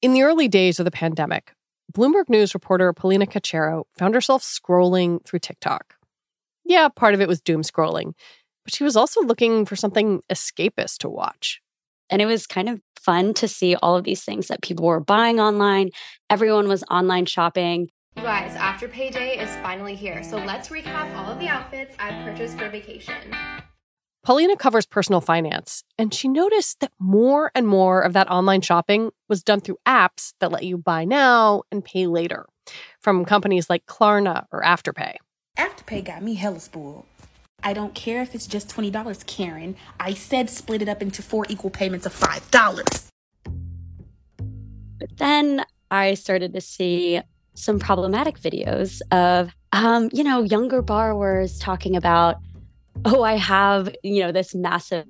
In 0.00 0.12
the 0.12 0.22
early 0.22 0.46
days 0.46 0.78
of 0.78 0.84
the 0.84 0.90
pandemic, 0.90 1.52
Bloomberg 1.92 2.28
News 2.28 2.54
reporter 2.54 2.92
Paulina 2.92 3.26
Cachero 3.26 3.84
found 3.96 4.14
herself 4.14 4.42
scrolling 4.42 5.24
through 5.24 5.40
TikTok. 5.40 5.94
Yeah, 6.64 6.88
part 6.88 7.14
of 7.14 7.20
it 7.20 7.28
was 7.28 7.40
doom 7.40 7.62
scrolling, 7.62 8.12
but 8.64 8.74
she 8.74 8.84
was 8.84 8.96
also 8.96 9.22
looking 9.22 9.64
for 9.64 9.74
something 9.74 10.20
escapist 10.30 10.98
to 10.98 11.08
watch. 11.08 11.60
And 12.10 12.22
it 12.22 12.26
was 12.26 12.46
kind 12.46 12.68
of 12.68 12.80
fun 13.00 13.34
to 13.34 13.48
see 13.48 13.74
all 13.74 13.96
of 13.96 14.04
these 14.04 14.22
things 14.22 14.48
that 14.48 14.62
people 14.62 14.86
were 14.86 15.00
buying 15.00 15.40
online. 15.40 15.90
Everyone 16.30 16.68
was 16.68 16.84
online 16.90 17.26
shopping. 17.26 17.88
You 18.16 18.22
guys, 18.22 18.56
Afterpay 18.56 19.12
Day 19.12 19.38
is 19.38 19.50
finally 19.56 19.94
here, 19.94 20.22
so 20.22 20.36
let's 20.36 20.68
recap 20.68 21.14
all 21.16 21.30
of 21.30 21.38
the 21.38 21.48
outfits 21.48 21.94
I've 21.98 22.24
purchased 22.24 22.58
for 22.58 22.68
vacation. 22.68 23.34
Paulina 24.24 24.56
covers 24.56 24.84
personal 24.84 25.20
finance, 25.20 25.84
and 25.96 26.12
she 26.12 26.28
noticed 26.28 26.80
that 26.80 26.92
more 26.98 27.50
and 27.54 27.66
more 27.66 28.00
of 28.00 28.12
that 28.12 28.30
online 28.30 28.60
shopping 28.60 29.10
was 29.28 29.42
done 29.42 29.60
through 29.60 29.78
apps 29.86 30.34
that 30.40 30.50
let 30.50 30.64
you 30.64 30.76
buy 30.76 31.04
now 31.04 31.62
and 31.70 31.84
pay 31.84 32.06
later 32.06 32.46
from 33.00 33.24
companies 33.24 33.70
like 33.70 33.86
Klarna 33.86 34.46
or 34.52 34.62
Afterpay. 34.62 35.14
Afterpay 35.56 36.04
got 36.04 36.22
me 36.22 36.34
hella 36.34 36.60
spoiled. 36.60 37.06
I 37.62 37.72
don't 37.72 37.94
care 37.94 38.22
if 38.22 38.34
it's 38.34 38.46
just 38.46 38.68
$20, 38.68 39.26
Karen. 39.26 39.76
I 39.98 40.14
said 40.14 40.50
split 40.50 40.82
it 40.82 40.88
up 40.88 41.02
into 41.02 41.22
four 41.22 41.46
equal 41.48 41.70
payments 41.70 42.06
of 42.06 42.14
$5. 42.14 43.08
But 44.98 45.16
then 45.16 45.64
I 45.90 46.14
started 46.14 46.52
to 46.54 46.60
see 46.60 47.20
some 47.54 47.78
problematic 47.80 48.38
videos 48.38 49.00
of, 49.10 49.50
um, 49.72 50.08
you 50.12 50.22
know, 50.22 50.42
younger 50.42 50.82
borrowers 50.82 51.58
talking 51.58 51.96
about 51.96 52.36
oh, 53.04 53.22
I 53.22 53.36
have, 53.36 53.94
you 54.02 54.22
know, 54.22 54.32
this 54.32 54.54
massive 54.54 55.06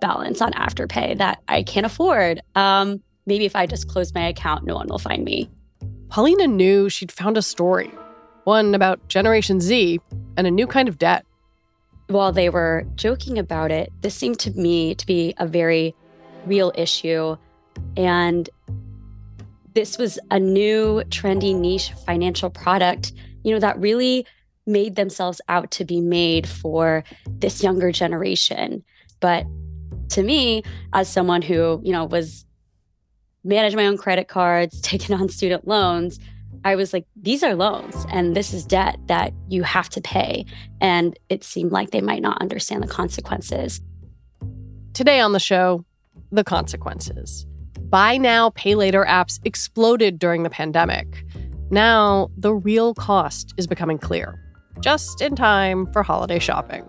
balance 0.00 0.40
on 0.40 0.52
Afterpay 0.52 1.18
that 1.18 1.42
I 1.48 1.62
can't 1.62 1.86
afford. 1.86 2.40
Um, 2.54 3.02
maybe 3.26 3.44
if 3.44 3.56
I 3.56 3.66
just 3.66 3.88
close 3.88 4.14
my 4.14 4.26
account, 4.26 4.64
no 4.64 4.74
one 4.74 4.88
will 4.88 4.98
find 4.98 5.24
me. 5.24 5.50
Paulina 6.08 6.46
knew 6.46 6.88
she'd 6.88 7.10
found 7.10 7.36
a 7.36 7.42
story, 7.42 7.90
one 8.44 8.74
about 8.74 9.08
Generation 9.08 9.60
Z 9.60 10.00
and 10.36 10.46
a 10.46 10.50
new 10.50 10.66
kind 10.66 10.88
of 10.88 10.98
debt. 10.98 11.24
While 12.08 12.32
they 12.32 12.50
were 12.50 12.84
joking 12.96 13.38
about 13.38 13.70
it, 13.70 13.90
this 14.02 14.14
seemed 14.14 14.38
to 14.40 14.50
me 14.50 14.94
to 14.94 15.06
be 15.06 15.34
a 15.38 15.46
very 15.46 15.94
real 16.44 16.72
issue. 16.74 17.36
And 17.96 18.50
this 19.74 19.96
was 19.96 20.18
a 20.30 20.38
new, 20.38 21.02
trendy, 21.08 21.54
niche 21.54 21.92
financial 22.04 22.50
product, 22.50 23.12
you 23.42 23.54
know, 23.54 23.60
that 23.60 23.78
really 23.80 24.26
made 24.66 24.96
themselves 24.96 25.40
out 25.48 25.70
to 25.72 25.84
be 25.84 26.00
made 26.00 26.46
for 26.46 27.04
this 27.26 27.62
younger 27.62 27.92
generation. 27.92 28.82
But 29.20 29.46
to 30.10 30.22
me, 30.22 30.62
as 30.92 31.08
someone 31.08 31.42
who, 31.42 31.80
you 31.82 31.92
know, 31.92 32.04
was 32.04 32.44
managed 33.44 33.76
my 33.76 33.86
own 33.86 33.96
credit 33.96 34.28
cards, 34.28 34.80
taken 34.82 35.14
on 35.20 35.28
student 35.28 35.66
loans, 35.66 36.18
I 36.64 36.76
was 36.76 36.92
like, 36.92 37.06
these 37.16 37.42
are 37.42 37.54
loans 37.54 38.06
and 38.10 38.36
this 38.36 38.52
is 38.52 38.64
debt 38.64 38.96
that 39.06 39.32
you 39.48 39.64
have 39.64 39.88
to 39.90 40.00
pay. 40.00 40.46
And 40.80 41.18
it 41.28 41.42
seemed 41.42 41.72
like 41.72 41.90
they 41.90 42.00
might 42.00 42.22
not 42.22 42.40
understand 42.40 42.82
the 42.82 42.88
consequences. 42.88 43.80
Today 44.92 45.20
on 45.20 45.32
the 45.32 45.40
show, 45.40 45.84
the 46.30 46.44
consequences. 46.44 47.46
Buy 47.80 48.16
now, 48.16 48.50
pay 48.50 48.74
later 48.74 49.04
apps 49.04 49.40
exploded 49.44 50.18
during 50.18 50.44
the 50.44 50.50
pandemic. 50.50 51.24
Now, 51.70 52.30
the 52.36 52.54
real 52.54 52.94
cost 52.94 53.54
is 53.56 53.66
becoming 53.66 53.98
clear 53.98 54.38
just 54.80 55.20
in 55.20 55.36
time 55.36 55.90
for 55.92 56.02
holiday 56.02 56.38
shopping. 56.38 56.84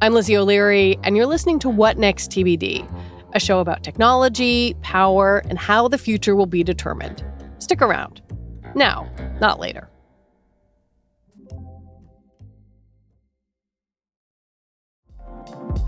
I'm 0.00 0.14
Lizzie 0.14 0.36
O'Leary, 0.36 0.98
and 1.02 1.16
you're 1.16 1.26
listening 1.26 1.58
to 1.60 1.68
What 1.68 1.98
Next 1.98 2.30
TBD, 2.30 2.88
a 3.34 3.40
show 3.40 3.60
about 3.60 3.82
technology, 3.82 4.74
power, 4.82 5.42
and 5.48 5.58
how 5.58 5.88
the 5.88 5.98
future 5.98 6.36
will 6.36 6.46
be 6.46 6.62
determined. 6.62 7.24
Stick 7.58 7.82
around. 7.82 8.22
Now, 8.74 9.10
not 9.40 9.58
later. 9.58 9.88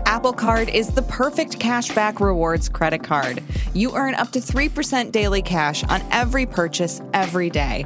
Apple 0.05 0.33
Card 0.33 0.67
is 0.67 0.89
the 0.89 1.03
perfect 1.03 1.59
cashback 1.59 2.19
rewards 2.19 2.67
credit 2.67 3.01
card. 3.01 3.41
You 3.73 3.95
earn 3.95 4.13
up 4.15 4.31
to 4.31 4.39
3% 4.39 5.11
daily 5.11 5.41
cash 5.41 5.83
on 5.85 6.01
every 6.11 6.45
purchase 6.45 7.01
every 7.13 7.49
day. 7.49 7.85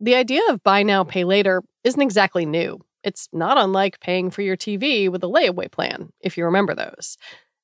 The 0.00 0.14
idea 0.14 0.42
of 0.48 0.62
buy 0.62 0.84
now, 0.84 1.02
pay 1.02 1.24
later 1.24 1.62
isn't 1.82 2.00
exactly 2.00 2.46
new. 2.46 2.84
It's 3.02 3.28
not 3.32 3.58
unlike 3.58 3.98
paying 3.98 4.30
for 4.30 4.42
your 4.42 4.56
TV 4.56 5.10
with 5.10 5.24
a 5.24 5.28
layaway 5.28 5.70
plan, 5.70 6.10
if 6.20 6.36
you 6.36 6.44
remember 6.44 6.72
those. 6.72 7.16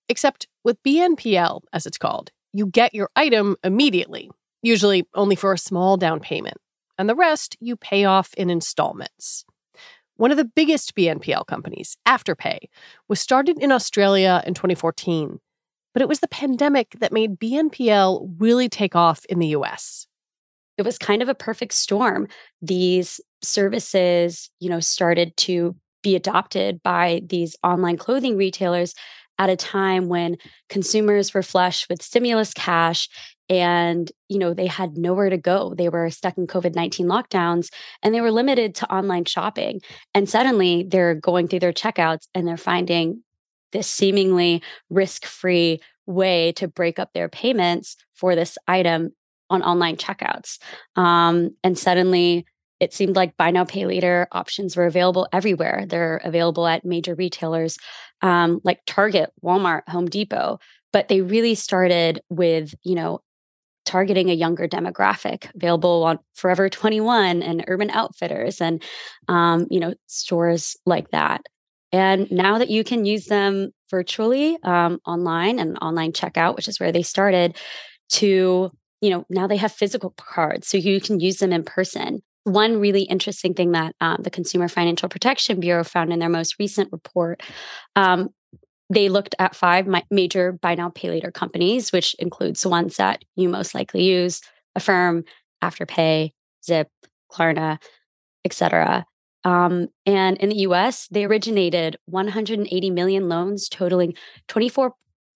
Except 0.09 0.49
with 0.65 0.83
BNPL, 0.83 1.61
as 1.73 1.87
it's 1.87 1.99
called, 1.99 2.33
you 2.53 2.67
get 2.67 2.93
your 2.93 3.09
item 3.15 3.57
immediately, 3.63 4.31
usually 4.63 5.07
only 5.15 5.37
for 5.37 5.53
a 5.53 5.59
small 5.59 5.97
down 5.97 6.19
payment, 6.19 6.57
and 6.99 7.09
the 7.09 7.15
rest 7.15 7.57
you 7.61 7.77
pay 7.77 8.05
off 8.05 8.35
in 8.35 8.51
installments. 8.51 9.45
One 10.17 10.33
of 10.33 10.37
the 10.37 10.45
biggest 10.45 10.97
BNPL 10.97 11.47
companies, 11.47 11.97
Afterpay, 12.07 12.69
was 13.09 13.21
started 13.21 13.59
in 13.61 13.71
Australia 13.71 14.43
in 14.45 14.55
2014, 14.55 15.39
but 15.93 16.03
it 16.03 16.09
was 16.09 16.19
the 16.19 16.29
pandemic 16.29 16.97
that 16.99 17.13
made 17.13 17.39
BNPL 17.39 18.35
really 18.39 18.69
take 18.69 18.97
off 18.97 19.25
in 19.27 19.39
the 19.39 19.49
US 19.49 20.09
it 20.77 20.83
was 20.83 20.99
kind 20.99 21.23
of 21.23 21.29
a 21.29 21.35
perfect 21.35 21.75
storm. 21.75 22.29
These 22.63 23.21
services, 23.43 24.51
you 24.61 24.69
know, 24.69 24.81
started 24.81 25.37
to 25.39 25.77
be 26.03 26.17
adopted 26.17 26.83
by 26.83 27.23
these 27.27 27.57
online 27.63 27.97
clothing 27.97 28.37
retailers 28.37 28.95
at 29.39 29.51
a 29.51 29.57
time 29.57 30.09
when 30.09 30.37
consumers 30.69 31.35
were 31.35 31.43
flush 31.43 31.89
with 31.89 32.03
stimulus 32.03 32.53
cash 32.55 33.09
and 33.49 34.13
you 34.29 34.39
know 34.39 34.55
they 34.55 34.67
had 34.67 34.97
nowhere 34.97 35.29
to 35.29 35.37
go. 35.37 35.75
They 35.77 35.89
were 35.89 36.09
stuck 36.11 36.39
in 36.39 36.47
covid-19 36.47 37.07
lockdowns 37.07 37.69
and 38.03 38.15
they 38.15 38.21
were 38.21 38.31
limited 38.31 38.75
to 38.77 38.95
online 38.95 39.25
shopping. 39.25 39.81
And 40.15 40.29
suddenly 40.29 40.87
they're 40.89 41.15
going 41.15 41.49
through 41.49 41.61
their 41.61 41.73
checkouts 41.73 42.27
and 42.35 42.47
they're 42.47 42.57
finding 42.57 43.23
this 43.73 43.89
seemingly 43.89 44.63
risk-free 44.89 45.81
way 46.07 46.53
to 46.53 46.69
break 46.69 46.99
up 46.99 47.13
their 47.13 47.29
payments 47.29 47.97
for 48.15 48.35
this 48.35 48.57
item 48.69 49.11
on 49.51 49.63
online 49.63 49.97
checkouts. 49.97 50.59
Um, 50.97 51.51
and 51.63 51.79
suddenly 51.79 52.47
it 52.81 52.93
seemed 52.93 53.17
like 53.17 53.37
buy 53.37 53.51
now, 53.51 53.65
pay 53.65 53.87
later 53.87 54.27
options 54.33 54.77
were 54.77 54.87
available 54.87 55.29
everywhere. 55.33 55.85
They're 55.89 56.21
available 56.25 56.67
at 56.67 56.85
major 56.85 57.15
retailers 57.15 57.79
um, 58.21 58.61
like 58.65 58.81
Target, 58.87 59.31
Walmart, 59.43 59.83
Home 59.89 60.07
Depot. 60.07 60.59
but 60.93 61.09
they 61.09 61.21
really 61.21 61.55
started 61.55 62.21
with, 62.29 62.75
you 62.85 62.95
know, 62.95 63.21
targeting 63.85 64.31
a 64.31 64.35
younger 64.35 64.67
demographic 64.67 65.55
available 65.55 66.05
on 66.05 66.19
forever 66.35 66.69
21 66.69 67.43
and 67.43 67.65
urban 67.69 67.91
outfitters 67.91 68.61
and 68.61 68.83
um, 69.29 69.67
you 69.71 69.79
know 69.79 69.95
stores 70.07 70.77
like 70.87 71.11
that 71.11 71.43
and 71.93 72.31
now 72.31 72.59
that 72.59 72.71
you 72.71 72.83
can 72.83 73.05
use 73.05 73.27
them 73.27 73.71
virtually 73.91 74.57
um, 74.63 74.99
online 75.07 75.59
and 75.59 75.77
online 75.83 76.13
checkout 76.13 76.57
which 76.57 76.69
is 76.69 76.81
where 76.81 76.93
they 76.93 77.03
started 77.03 77.57
to 78.09 78.71
you 79.05 79.11
know 79.11 79.25
now 79.29 79.47
they 79.47 79.57
have 79.57 79.73
physical 79.73 80.11
cards 80.17 80.69
so 80.69 80.77
you 80.77 81.01
can 81.01 81.21
use 81.21 81.39
them 81.39 81.53
in 81.53 81.63
person 81.63 82.23
one 82.45 82.79
really 82.79 83.03
interesting 83.03 83.55
thing 83.55 83.73
that 83.73 83.95
um, 84.03 84.19
the 84.21 84.31
consumer 84.31 84.69
financial 84.69 85.09
protection 85.09 85.61
bureau 85.61 85.83
found 85.83 86.13
in 86.13 86.19
their 86.19 86.29
most 86.29 86.57
recent 86.59 86.91
report 86.93 87.43
um, 87.97 88.31
they 88.91 89.09
looked 89.09 89.35
at 89.39 89.57
five 89.57 89.87
major 90.11 90.53
buy 90.53 90.75
now 90.75 90.91
pay 90.91 91.09
later 91.09 91.31
companies, 91.31 91.93
which 91.93 92.15
includes 92.19 92.63
the 92.63 92.69
ones 92.69 92.97
that 92.97 93.25
you 93.37 93.49
most 93.49 93.75
likely 93.75 94.05
use: 94.05 94.41
Affirm, 94.75 95.25
Afterpay, 95.63 96.33
Zip, 96.65 96.89
Klarna, 97.31 97.79
etc. 98.45 99.07
Um, 99.45 99.89
and 100.07 100.39
in 100.39 100.49
the 100.49 100.57
U.S., 100.57 101.07
they 101.11 101.25
originated 101.25 101.99
180 102.07 102.91
million 102.91 103.29
loans, 103.29 103.69
totaling 103.69 104.15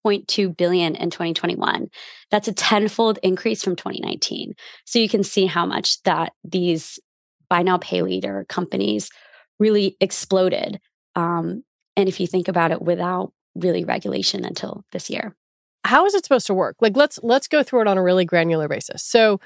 24.2 0.05 0.55
billion 0.55 0.95
in 0.95 1.09
2021. 1.09 1.89
That's 2.31 2.47
a 2.47 2.53
tenfold 2.53 3.19
increase 3.23 3.63
from 3.63 3.75
2019. 3.75 4.53
So 4.85 4.99
you 4.99 5.09
can 5.09 5.23
see 5.23 5.45
how 5.45 5.65
much 5.65 6.01
that 6.03 6.33
these 6.43 6.99
buy 7.49 7.63
now 7.63 7.77
pay 7.77 8.01
later 8.01 8.45
companies 8.47 9.09
really 9.59 9.97
exploded. 9.99 10.79
Um, 11.15 11.63
and 11.95 12.07
if 12.07 12.19
you 12.19 12.27
think 12.27 12.47
about 12.47 12.71
it, 12.71 12.81
without 12.81 13.33
really 13.55 13.83
regulation 13.83 14.45
until 14.45 14.85
this 14.91 15.09
year. 15.09 15.35
How 15.83 16.05
is 16.05 16.13
it 16.13 16.23
supposed 16.23 16.47
to 16.47 16.53
work? 16.53 16.77
Like 16.81 16.95
let's 16.95 17.19
let's 17.23 17.47
go 17.47 17.63
through 17.63 17.81
it 17.81 17.87
on 17.87 17.97
a 17.97 18.03
really 18.03 18.25
granular 18.25 18.67
basis. 18.67 19.03
So 19.03 19.39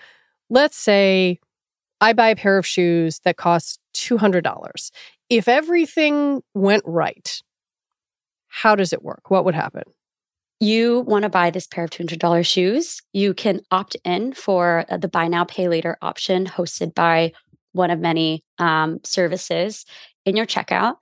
let's 0.50 0.78
say 0.78 1.40
I 2.02 2.14
buy 2.14 2.30
a 2.30 2.36
pair 2.36 2.58
of 2.58 2.68
shoes 2.68 3.20
that 3.24 3.38
cost 3.38 3.80
$200. 3.96 4.92
If 5.30 5.48
everything 5.48 6.44
went 6.54 6.84
right, 6.86 7.42
how 8.48 8.76
does 8.76 8.94
it 8.94 9.04
work? 9.04 9.32
What 9.32 9.46
would 9.46 9.56
happen? 9.56 9.84
You 10.63 11.01
want 11.01 11.24
to 11.24 11.30
buy 11.30 11.50
this 11.50 11.68
pair 11.68 11.83
of 11.83 11.89
$200 11.89 12.45
shoes, 12.45 13.01
you 13.12 13.33
can 13.33 13.62
opt 13.71 13.98
in 14.06 14.33
for 14.33 14.86
uh, 14.89 14.98
the 14.98 15.10
buy 15.10 15.27
now, 15.27 15.44
pay 15.44 15.68
later 15.68 15.98
option 16.01 16.45
hosted 16.45 16.94
by 16.94 17.33
one 17.74 17.92
of 17.92 18.00
many 18.00 18.44
um, 18.60 19.00
services 19.04 19.86
in 20.25 20.36
your 20.36 20.45
checkout 20.45 20.95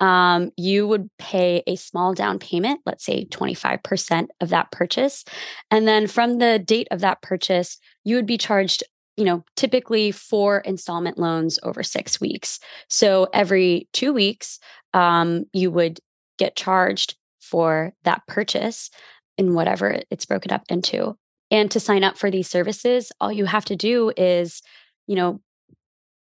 um, 0.00 0.50
you 0.56 0.86
would 0.86 1.08
pay 1.18 1.62
a 1.66 1.76
small 1.76 2.14
down 2.14 2.38
payment, 2.38 2.80
let's 2.84 3.04
say 3.04 3.24
25% 3.26 4.28
of 4.40 4.48
that 4.50 4.70
purchase. 4.70 5.24
And 5.70 5.88
then 5.88 6.06
from 6.06 6.38
the 6.38 6.58
date 6.58 6.88
of 6.90 7.00
that 7.00 7.22
purchase, 7.22 7.78
you 8.04 8.16
would 8.16 8.26
be 8.26 8.38
charged, 8.38 8.82
you 9.16 9.24
know, 9.24 9.44
typically 9.56 10.10
four 10.10 10.58
installment 10.60 11.18
loans 11.18 11.58
over 11.62 11.82
six 11.82 12.20
weeks. 12.20 12.60
So 12.88 13.28
every 13.32 13.88
two 13.92 14.12
weeks, 14.12 14.58
um, 14.92 15.44
you 15.52 15.70
would 15.70 16.00
get 16.38 16.56
charged 16.56 17.16
for 17.46 17.92
that 18.04 18.22
purchase 18.26 18.90
in 19.38 19.54
whatever 19.54 20.00
it's 20.10 20.26
broken 20.26 20.52
up 20.52 20.64
into. 20.68 21.16
And 21.50 21.70
to 21.70 21.80
sign 21.80 22.04
up 22.04 22.18
for 22.18 22.30
these 22.30 22.48
services, 22.48 23.12
all 23.20 23.30
you 23.30 23.44
have 23.44 23.64
to 23.66 23.76
do 23.76 24.12
is, 24.16 24.62
you 25.06 25.14
know, 25.14 25.40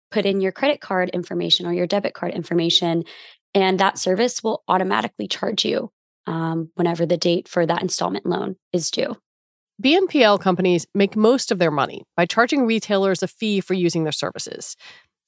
put 0.10 0.26
in 0.26 0.42
your 0.42 0.52
credit 0.52 0.82
card 0.82 1.10
information 1.10 1.66
or 1.66 1.74
your 1.74 1.88
debit 1.88 2.14
card 2.14 2.34
information 2.34 3.04
and 3.54 3.80
that 3.80 3.98
service 3.98 4.44
will 4.44 4.64
automatically 4.68 5.28
charge 5.28 5.66
you 5.66 5.92
um, 6.28 6.70
whenever 6.76 7.06
the 7.06 7.18
date 7.18 7.48
for 7.48 7.66
that 7.66 7.82
installment 7.82 8.26
loan 8.26 8.56
is 8.72 8.92
due. 8.92 9.16
BNPL 9.82 10.40
companies 10.40 10.86
make 10.94 11.16
most 11.16 11.52
of 11.52 11.58
their 11.58 11.72
money 11.72 12.04
by 12.16 12.26
charging 12.26 12.66
retailers 12.66 13.24
a 13.24 13.28
fee 13.28 13.62
for 13.62 13.74
using 13.74 14.04
their 14.04 14.12
services, 14.12 14.76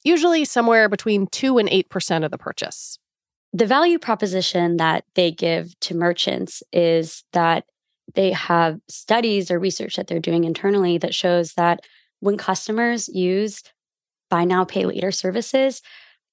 usually 0.04 0.46
somewhere 0.46 0.88
between 0.88 1.28
2 1.28 1.58
and 1.58 1.68
8% 1.68 2.24
of 2.24 2.32
the 2.32 2.38
purchase. 2.38 3.00
The 3.54 3.68
value 3.68 4.00
proposition 4.00 4.78
that 4.78 5.06
they 5.16 5.32
give 5.32 5.80
to 5.82 5.96
merchants 5.96 6.64
is 6.74 7.24
that 7.34 7.66
they 8.16 8.32
have 8.32 8.80
studies 8.90 9.52
or 9.52 9.60
research 9.60 9.96
that 9.96 10.08
they're 10.08 10.20
doing 10.20 10.44
internally 10.44 10.98
that 10.98 11.14
shows 11.14 11.54
that 11.54 11.82
when 12.20 12.38
customers 12.38 13.08
use 13.10 13.64
buy 14.30 14.44
now, 14.44 14.66
pay 14.66 14.86
later 14.86 15.12
services, 15.12 15.82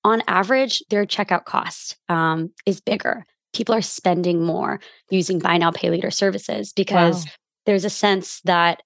on 0.05 0.22
average, 0.26 0.82
their 0.88 1.05
checkout 1.05 1.44
cost 1.44 1.96
um, 2.08 2.50
is 2.64 2.81
bigger. 2.81 3.26
People 3.52 3.75
are 3.75 3.82
spending 3.82 4.43
more 4.43 4.81
using 5.11 5.38
buy 5.38 5.58
now, 5.58 5.70
pay 5.70 5.90
later 5.90 6.11
services 6.11 6.73
because 6.73 7.26
wow. 7.26 7.32
there's 7.66 7.84
a 7.84 7.90
sense 7.90 8.40
that 8.44 8.81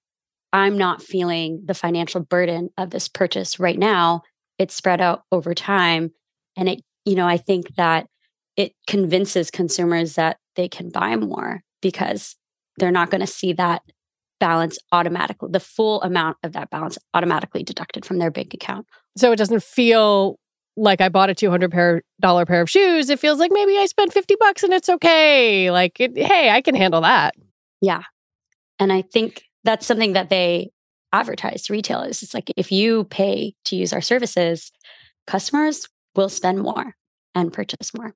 I'm 0.53 0.77
not 0.77 1.03
feeling 1.03 1.63
the 1.65 1.75
financial 1.75 2.21
burden 2.21 2.71
of 2.77 2.91
this 2.91 3.09
purchase 3.09 3.61
right 3.61 3.79
now. 3.79 4.23
It's 4.59 4.75
spread 4.75 5.01
out 5.01 5.23
over 5.31 5.55
time. 5.55 6.11
And 6.57 6.69
it, 6.69 6.81
you 7.05 7.15
know, 7.15 7.27
I 7.27 7.37
think 7.37 7.75
that 7.77 8.07
it 8.57 8.73
convinces 8.87 9.51
consumers 9.51 10.15
that 10.15 10.39
they 10.57 10.69
can 10.69 10.91
buy 10.91 11.17
more 11.17 11.63
because 11.83 12.37
they're 12.79 12.91
not 12.91 13.11
going 13.11 13.21
to 13.21 13.27
see 13.27 13.53
that 13.55 13.83
balance 14.41 14.79
automatically, 14.93 15.49
the 15.53 15.61
full 15.61 16.03
amount 16.03 16.37
of 16.43 16.53
that 16.53 16.71
balance 16.71 16.99
automatically 17.15 17.63
deducted 17.63 18.05
from 18.05 18.19
their 18.19 18.31
bank 18.31 18.53
account. 18.55 18.87
So 19.17 19.33
it 19.33 19.37
doesn't 19.37 19.63
feel 19.63 20.39
like 20.77 21.01
I 21.01 21.09
bought 21.09 21.31
a 21.31 21.35
two 21.35 21.51
hundred 21.51 21.71
pair 21.71 22.03
dollar 22.21 22.45
pair 22.45 22.61
of 22.61 22.69
shoes, 22.69 23.09
it 23.09 23.21
feels 23.21 23.39
like 23.39 23.53
maybe 23.53 23.77
I 23.79 23.87
spent 23.87 24.13
fifty 24.13 24.35
bucks 24.39 24.63
and 24.63 24.73
it's 24.73 24.89
okay. 24.89 25.71
Like, 25.71 26.01
it, 26.01 26.17
hey, 26.17 26.51
I 26.51 26.61
can 26.63 26.75
handle 26.75 27.01
that. 27.03 27.35
Yeah, 27.81 28.03
and 28.81 28.93
I 28.93 29.03
think 29.03 29.45
that's 29.63 29.87
something 29.87 30.15
that 30.15 30.31
they 30.31 30.71
advertise 31.13 31.63
to 31.67 31.73
retailers. 31.73 32.23
It's 32.23 32.35
like 32.35 32.53
if 32.57 32.73
you 32.73 33.05
pay 33.05 33.55
to 33.67 33.77
use 33.77 33.93
our 33.93 34.01
services, 34.01 34.73
customers 35.29 35.89
will 36.17 36.29
spend 36.29 36.61
more 36.61 36.95
and 37.37 37.53
purchase 37.53 37.95
more. 37.97 38.15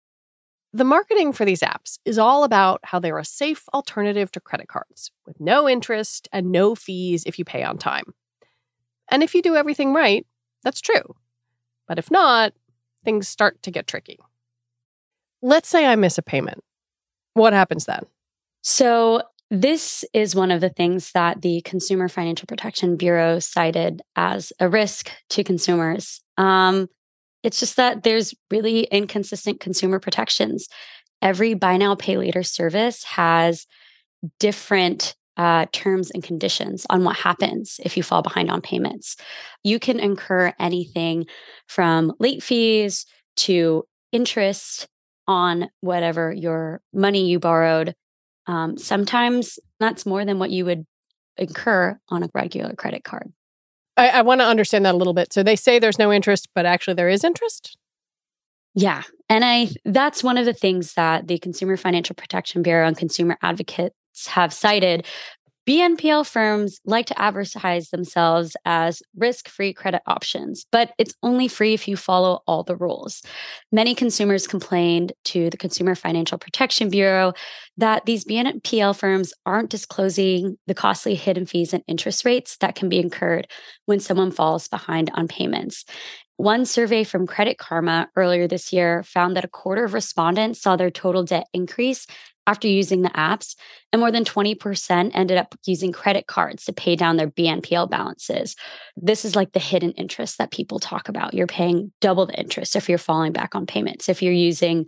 The 0.72 0.84
marketing 0.84 1.32
for 1.32 1.44
these 1.44 1.60
apps 1.60 1.98
is 2.04 2.18
all 2.18 2.44
about 2.44 2.80
how 2.84 2.98
they're 2.98 3.18
a 3.18 3.24
safe 3.24 3.64
alternative 3.72 4.30
to 4.32 4.40
credit 4.40 4.68
cards 4.68 5.10
with 5.26 5.40
no 5.40 5.68
interest 5.68 6.28
and 6.30 6.52
no 6.52 6.74
fees 6.74 7.24
if 7.24 7.38
you 7.38 7.44
pay 7.44 7.62
on 7.62 7.78
time. 7.78 8.14
And 9.10 9.22
if 9.22 9.34
you 9.34 9.40
do 9.40 9.56
everything 9.56 9.94
right, 9.94 10.26
that's 10.62 10.82
true. 10.82 11.16
But 11.86 11.98
if 11.98 12.10
not, 12.10 12.52
things 13.04 13.28
start 13.28 13.62
to 13.62 13.70
get 13.70 13.86
tricky. 13.86 14.18
Let's 15.40 15.68
say 15.68 15.86
I 15.86 15.96
miss 15.96 16.18
a 16.18 16.22
payment. 16.22 16.62
What 17.32 17.54
happens 17.54 17.86
then? 17.86 18.04
So, 18.62 19.22
this 19.50 20.04
is 20.12 20.34
one 20.34 20.50
of 20.50 20.60
the 20.60 20.68
things 20.68 21.12
that 21.12 21.40
the 21.40 21.62
Consumer 21.62 22.08
Financial 22.08 22.46
Protection 22.46 22.96
Bureau 22.96 23.38
cited 23.38 24.02
as 24.14 24.52
a 24.60 24.68
risk 24.68 25.10
to 25.30 25.42
consumers. 25.42 26.20
Um, 26.36 26.90
it's 27.48 27.60
just 27.60 27.76
that 27.76 28.02
there's 28.02 28.34
really 28.50 28.82
inconsistent 28.82 29.58
consumer 29.58 29.98
protections. 29.98 30.68
Every 31.22 31.54
buy 31.54 31.78
now, 31.78 31.94
pay 31.94 32.18
later 32.18 32.42
service 32.42 33.04
has 33.04 33.66
different 34.38 35.16
uh, 35.38 35.64
terms 35.72 36.10
and 36.10 36.22
conditions 36.22 36.84
on 36.90 37.04
what 37.04 37.16
happens 37.16 37.80
if 37.82 37.96
you 37.96 38.02
fall 38.02 38.20
behind 38.20 38.50
on 38.50 38.60
payments. 38.60 39.16
You 39.64 39.78
can 39.78 39.98
incur 39.98 40.52
anything 40.60 41.24
from 41.66 42.12
late 42.20 42.42
fees 42.42 43.06
to 43.36 43.86
interest 44.12 44.86
on 45.26 45.70
whatever 45.80 46.30
your 46.30 46.82
money 46.92 47.30
you 47.30 47.38
borrowed. 47.38 47.94
Um, 48.46 48.76
sometimes 48.76 49.58
that's 49.80 50.04
more 50.04 50.26
than 50.26 50.38
what 50.38 50.50
you 50.50 50.66
would 50.66 50.84
incur 51.38 51.98
on 52.10 52.24
a 52.24 52.28
regular 52.34 52.74
credit 52.74 53.04
card. 53.04 53.32
I, 53.98 54.08
I 54.08 54.22
want 54.22 54.40
to 54.40 54.46
understand 54.46 54.86
that 54.86 54.94
a 54.94 54.96
little 54.96 55.12
bit. 55.12 55.32
So 55.32 55.42
they 55.42 55.56
say 55.56 55.78
there's 55.78 55.98
no 55.98 56.12
interest, 56.12 56.48
but 56.54 56.64
actually 56.64 56.94
there 56.94 57.08
is 57.08 57.24
interest. 57.24 57.76
Yeah. 58.74 59.02
And 59.28 59.44
I 59.44 59.68
that's 59.84 60.22
one 60.22 60.38
of 60.38 60.46
the 60.46 60.52
things 60.52 60.94
that 60.94 61.26
the 61.26 61.38
Consumer 61.38 61.76
Financial 61.76 62.14
Protection 62.14 62.62
Bureau 62.62 62.86
and 62.86 62.96
consumer 62.96 63.36
advocates 63.42 64.26
have 64.28 64.52
cited 64.52 65.06
BNPL 65.68 66.26
firms 66.26 66.80
like 66.86 67.04
to 67.06 67.20
advertise 67.20 67.90
themselves 67.90 68.56
as 68.64 69.02
risk 69.14 69.50
free 69.50 69.74
credit 69.74 70.00
options, 70.06 70.64
but 70.72 70.94
it's 70.96 71.12
only 71.22 71.46
free 71.46 71.74
if 71.74 71.86
you 71.86 71.94
follow 71.94 72.40
all 72.46 72.62
the 72.62 72.74
rules. 72.74 73.22
Many 73.70 73.94
consumers 73.94 74.46
complained 74.46 75.12
to 75.26 75.50
the 75.50 75.58
Consumer 75.58 75.94
Financial 75.94 76.38
Protection 76.38 76.88
Bureau 76.88 77.34
that 77.76 78.06
these 78.06 78.24
BNPL 78.24 78.96
firms 78.96 79.34
aren't 79.44 79.68
disclosing 79.68 80.56
the 80.66 80.74
costly 80.74 81.14
hidden 81.14 81.44
fees 81.44 81.74
and 81.74 81.84
interest 81.86 82.24
rates 82.24 82.56
that 82.62 82.74
can 82.74 82.88
be 82.88 82.98
incurred 82.98 83.46
when 83.84 84.00
someone 84.00 84.30
falls 84.30 84.68
behind 84.68 85.10
on 85.12 85.28
payments. 85.28 85.84
One 86.38 86.64
survey 86.64 87.04
from 87.04 87.26
Credit 87.26 87.58
Karma 87.58 88.08
earlier 88.16 88.46
this 88.46 88.72
year 88.72 89.02
found 89.02 89.36
that 89.36 89.44
a 89.44 89.48
quarter 89.48 89.84
of 89.84 89.92
respondents 89.92 90.62
saw 90.62 90.76
their 90.76 90.90
total 90.90 91.24
debt 91.24 91.48
increase 91.52 92.06
after 92.48 92.66
using 92.66 93.02
the 93.02 93.10
apps, 93.10 93.54
and 93.92 94.00
more 94.00 94.10
than 94.10 94.24
20% 94.24 95.10
ended 95.14 95.36
up 95.36 95.54
using 95.66 95.92
credit 95.92 96.26
cards 96.26 96.64
to 96.64 96.72
pay 96.72 96.96
down 96.96 97.18
their 97.18 97.28
BNPL 97.28 97.90
balances. 97.90 98.56
This 98.96 99.24
is 99.24 99.36
like 99.36 99.52
the 99.52 99.60
hidden 99.60 99.92
interest 99.92 100.38
that 100.38 100.50
people 100.50 100.78
talk 100.78 101.08
about. 101.08 101.34
You're 101.34 101.46
paying 101.46 101.92
double 102.00 102.26
the 102.26 102.38
interest 102.40 102.74
if 102.74 102.88
you're 102.88 102.98
falling 102.98 103.32
back 103.32 103.54
on 103.54 103.66
payments. 103.66 104.08
If 104.08 104.22
you're 104.22 104.32
using 104.32 104.86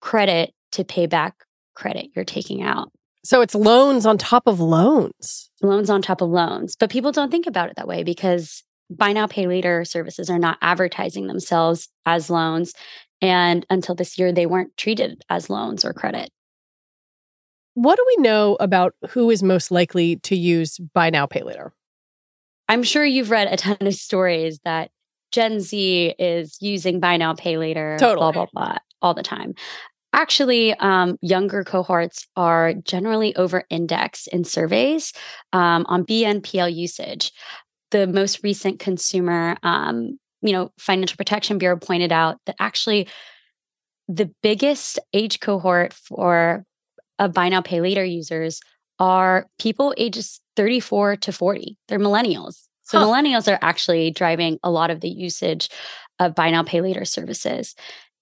credit 0.00 0.54
to 0.72 0.84
pay 0.84 1.06
back 1.06 1.34
credit 1.74 2.06
you're 2.14 2.24
taking 2.24 2.62
out. 2.62 2.90
So 3.24 3.40
it's 3.40 3.54
loans 3.54 4.06
on 4.06 4.16
top 4.16 4.46
of 4.46 4.60
loans. 4.60 5.50
Loans 5.62 5.90
on 5.90 6.02
top 6.02 6.20
of 6.20 6.28
loans. 6.28 6.76
But 6.78 6.90
people 6.90 7.12
don't 7.12 7.30
think 7.30 7.46
about 7.46 7.68
it 7.68 7.76
that 7.76 7.88
way 7.88 8.04
because 8.04 8.62
buy 8.90 9.12
now, 9.12 9.26
pay 9.26 9.46
later 9.46 9.84
services 9.84 10.30
are 10.30 10.38
not 10.38 10.58
advertising 10.62 11.26
themselves 11.26 11.88
as 12.06 12.30
loans. 12.30 12.74
And 13.20 13.64
until 13.70 13.94
this 13.94 14.18
year, 14.18 14.32
they 14.32 14.46
weren't 14.46 14.76
treated 14.76 15.22
as 15.30 15.48
loans 15.50 15.84
or 15.84 15.92
credit. 15.92 16.30
What 17.74 17.96
do 17.96 18.04
we 18.16 18.22
know 18.22 18.56
about 18.60 18.94
who 19.10 19.30
is 19.30 19.42
most 19.42 19.70
likely 19.70 20.16
to 20.16 20.36
use 20.36 20.78
buy 20.78 21.10
now, 21.10 21.26
pay 21.26 21.42
later? 21.42 21.72
I'm 22.68 22.82
sure 22.82 23.04
you've 23.04 23.30
read 23.30 23.48
a 23.48 23.56
ton 23.56 23.76
of 23.80 23.94
stories 23.94 24.60
that 24.64 24.90
Gen 25.32 25.60
Z 25.60 26.14
is 26.18 26.56
using 26.60 27.00
buy 27.00 27.16
now, 27.16 27.34
pay 27.34 27.58
later, 27.58 27.96
totally. 27.98 28.32
blah, 28.32 28.32
blah, 28.32 28.46
blah, 28.52 28.78
all 29.02 29.14
the 29.14 29.22
time. 29.22 29.54
Actually, 30.12 30.72
um, 30.74 31.18
younger 31.20 31.64
cohorts 31.64 32.28
are 32.36 32.72
generally 32.74 33.34
over 33.34 33.64
indexed 33.68 34.28
in 34.28 34.44
surveys 34.44 35.12
um, 35.52 35.84
on 35.88 36.06
BNPL 36.06 36.72
usage. 36.72 37.32
The 37.90 38.06
most 38.06 38.44
recent 38.44 38.78
consumer, 38.78 39.56
um, 39.64 40.18
you 40.40 40.52
know, 40.52 40.70
Financial 40.78 41.16
Protection 41.16 41.58
Bureau 41.58 41.76
pointed 41.76 42.12
out 42.12 42.38
that 42.46 42.54
actually 42.60 43.08
the 44.06 44.30
biggest 44.40 45.00
age 45.12 45.40
cohort 45.40 45.92
for 45.92 46.64
of 47.18 47.32
buy 47.32 47.48
now, 47.48 47.60
pay 47.60 47.80
later 47.80 48.04
users 48.04 48.60
are 48.98 49.46
people 49.58 49.94
ages 49.96 50.40
34 50.56 51.16
to 51.16 51.32
40. 51.32 51.76
They're 51.88 51.98
millennials. 51.98 52.62
So 52.82 52.98
huh. 52.98 53.06
millennials 53.06 53.52
are 53.52 53.58
actually 53.62 54.10
driving 54.10 54.58
a 54.62 54.70
lot 54.70 54.90
of 54.90 55.00
the 55.00 55.08
usage 55.08 55.68
of 56.18 56.34
buy 56.34 56.50
now, 56.50 56.62
pay 56.62 56.80
later 56.80 57.04
services. 57.04 57.74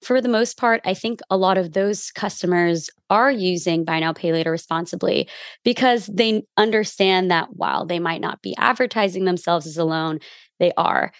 For 0.02 0.20
the 0.20 0.28
most 0.28 0.56
part, 0.56 0.80
I 0.84 0.94
think 0.94 1.20
a 1.30 1.36
lot 1.36 1.58
of 1.58 1.72
those 1.72 2.10
customers 2.10 2.90
are 3.08 3.30
using 3.30 3.84
buy 3.84 4.00
now, 4.00 4.12
pay 4.12 4.32
later 4.32 4.50
responsibly 4.50 5.28
because 5.64 6.06
they 6.06 6.42
understand 6.56 7.30
that 7.30 7.54
while 7.54 7.86
they 7.86 8.00
might 8.00 8.20
not 8.20 8.42
be 8.42 8.56
advertising 8.56 9.24
themselves 9.24 9.66
as 9.66 9.76
a 9.76 9.84
loan, 9.84 10.18
they 10.58 10.72
are. 10.76 11.12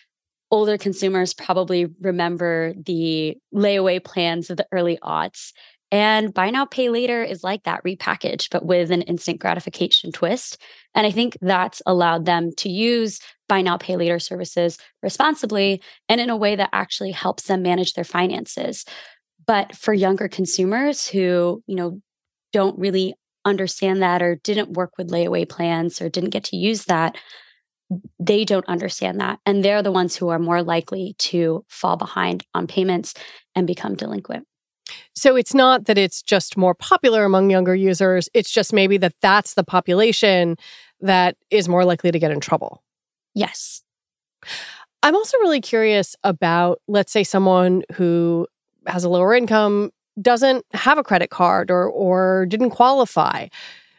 Older 0.51 0.77
consumers 0.77 1.33
probably 1.33 1.87
remember 2.01 2.75
the 2.75 3.39
layaway 3.55 4.03
plans 4.03 4.51
of 4.51 4.57
the 4.57 4.67
early 4.73 4.99
aughts 5.03 5.53
and 5.93 6.33
buy 6.33 6.49
now, 6.49 6.65
pay 6.65 6.89
later 6.89 7.23
is 7.23 7.45
like 7.45 7.65
that 7.65 7.85
repackaged, 7.85 8.49
but 8.51 8.65
with 8.65 8.91
an 8.91 9.03
instant 9.03 9.41
gratification 9.41 10.11
twist. 10.11 10.59
And 10.95 11.07
I 11.07 11.11
think 11.11 11.37
that's 11.43 11.83
allowed 11.85 12.25
them 12.25 12.51
to 12.57 12.71
use 12.71 13.21
buy 13.47 13.61
now, 13.61 13.77
pay 13.77 13.97
later 13.97 14.19
services 14.19 14.79
responsibly 15.03 15.83
and 16.09 16.19
in 16.19 16.31
a 16.31 16.37
way 16.37 16.57
that 16.57 16.71
actually 16.73 17.11
helps 17.11 17.43
them 17.43 17.61
manage 17.61 17.93
their 17.93 18.05
finances. 18.05 18.87
But 19.47 19.77
for 19.77 19.93
younger 19.93 20.29
consumers 20.29 21.07
who, 21.07 21.63
you 21.67 21.77
know, 21.77 22.01
don't 22.55 22.79
really 22.79 23.15
understand 23.45 24.01
that 24.01 24.23
or 24.23 24.37
didn't 24.37 24.73
work 24.73 24.93
with 24.97 25.11
layaway 25.11 25.47
plans 25.47 26.01
or 26.01 26.09
didn't 26.09 26.31
get 26.31 26.45
to 26.45 26.57
use 26.57 26.87
that, 26.87 27.19
they 28.19 28.47
don't 28.47 28.69
understand 28.69 29.21
that. 29.21 29.41
And 29.45 29.63
they're 29.63 29.83
the 29.83 29.93
ones 29.93 30.17
who 30.17 30.31
are 30.31 30.39
more 30.39 30.63
likely 30.63 31.15
to 31.19 31.67
fall 31.69 31.99
behind 31.99 32.47
on 32.55 32.67
payments 32.67 33.13
and 33.55 33.67
become 33.67 33.95
delinquent. 33.95 34.47
So 35.15 35.37
it's 35.37 35.55
not 35.55 35.85
that 35.87 35.99
it's 35.99 36.23
just 36.23 36.57
more 36.57 36.75
popular 36.75 37.25
among 37.25 37.51
younger 37.51 37.75
users, 37.75 38.29
it's 38.35 38.51
just 38.51 38.73
maybe 38.73 38.97
that 38.99 39.15
that's 39.21 39.55
the 39.55 39.65
population 39.65 40.57
that 41.01 41.37
is 41.51 41.69
more 41.69 41.85
likely 41.85 42.11
to 42.11 42.19
get 42.19 42.31
in 42.31 42.41
trouble. 42.41 42.83
Yes. 43.35 43.83
I'm 45.03 45.15
also 45.17 45.37
really 45.39 45.61
curious 45.61 46.15
about, 46.23 46.81
let's 46.87 47.13
say, 47.13 47.25
someone 47.25 47.83
who 47.95 48.47
has 48.87 49.05
a 49.05 49.09
lower 49.09 49.35
income, 49.35 49.91
doesn't 50.21 50.65
have 50.73 50.99
a 50.99 51.03
credit 51.03 51.31
card 51.31 51.71
or 51.71 51.89
or 51.89 52.47
didn't 52.47 52.71
qualify. 52.71 53.49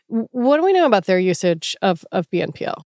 What 0.07 0.57
do 0.57 0.63
we 0.63 0.73
know 0.73 0.85
about 0.85 1.05
their 1.05 1.19
usage 1.19 1.75
of, 1.81 2.05
of 2.11 2.29
BNPL? 2.29 2.83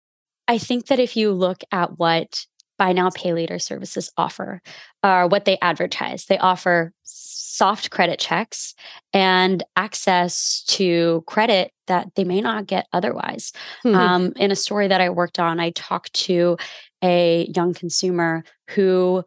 I 0.48 0.58
think 0.58 0.88
that 0.88 1.00
if 1.00 1.16
you 1.16 1.32
look 1.32 1.64
at 1.72 1.98
what 1.98 2.46
buy 2.78 2.94
now, 2.94 3.10
pay 3.10 3.34
later 3.34 3.60
services 3.60 4.12
offer, 4.18 4.62
or 5.04 5.28
what 5.28 5.46
they 5.46 5.58
advertise, 5.62 6.26
they 6.26 6.38
offer 6.38 6.92
soft 7.04 7.92
credit 7.92 8.20
checks 8.20 8.74
and 9.14 9.64
access 9.76 10.64
to 10.68 11.24
credit 11.28 11.72
that 11.88 12.08
they 12.16 12.24
may 12.24 12.42
not 12.42 12.66
get 12.66 12.88
otherwise. 12.94 13.52
Mm-hmm. 13.86 13.96
Um, 13.96 14.34
in 14.38 14.52
a 14.52 14.56
story 14.56 14.88
that 14.88 15.02
I 15.02 15.10
worked 15.10 15.40
on, 15.40 15.60
I 15.60 15.70
talked 15.72 16.14
to 16.26 16.58
a 17.04 17.48
young 17.56 17.74
consumer 17.74 18.44
who, 18.72 19.24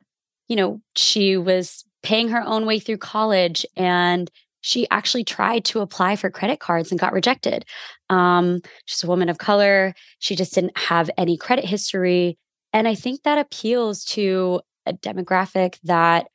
you 0.49 0.57
know, 0.57 0.81
she 0.97 1.37
was 1.37 1.85
paying 2.03 2.29
her 2.29 2.43
own 2.43 2.67
way 2.67 2.79
through 2.79 2.99
college 2.99 3.65
and 3.77 4.31
she 4.61 4.89
actually 4.91 5.23
tried 5.23 5.65
to 5.65 5.81
apply 5.81 6.17
for 6.17 6.29
credit 6.29 6.59
cards 6.59 6.91
and 6.91 6.99
got 6.99 7.13
rejected. 7.13 7.65
Um, 8.11 8.61
she's 8.87 9.05
a 9.05 9.07
woman 9.07 9.29
of 9.29 9.39
color. 9.39 9.95
She 10.19 10.35
just 10.35 10.55
didn't 10.55 10.77
have 10.77 11.09
any 11.17 11.37
credit 11.37 11.65
history. 11.65 12.39
And 12.77 12.87
I 12.87 12.95
think 12.95 13.23
that 13.23 13.39
appeals 13.39 14.05
to 14.05 14.61
a 14.85 14.93
demographic 14.93 15.79
that 15.85 16.27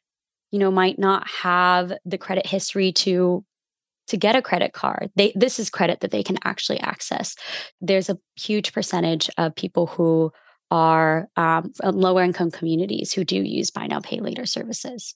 you 0.49 0.57
know 0.57 0.71
might 0.71 0.97
not 0.97 1.29
have 1.29 1.93
the 2.03 2.17
credit 2.17 2.47
history 2.47 2.91
to 2.93 3.45
to 4.07 4.17
get 4.17 4.35
a 4.35 4.41
credit 4.41 4.73
card. 4.73 5.11
They 5.15 5.33
this 5.35 5.59
is 5.59 5.69
credit 5.69 5.99
that 5.99 6.09
they 6.09 6.23
can 6.23 6.39
actually 6.43 6.79
access. 6.79 7.35
There's 7.79 8.09
a 8.09 8.17
huge 8.35 8.73
percentage 8.73 9.29
of 9.37 9.55
people 9.55 9.85
who 9.85 10.31
are 10.71 11.27
um, 11.35 11.73
lower 11.83 12.23
income 12.23 12.49
communities 12.49 13.13
who 13.13 13.23
do 13.23 13.35
use 13.35 13.69
buy 13.69 13.85
now 13.85 13.99
pay 13.99 14.19
later 14.19 14.47
services. 14.47 15.13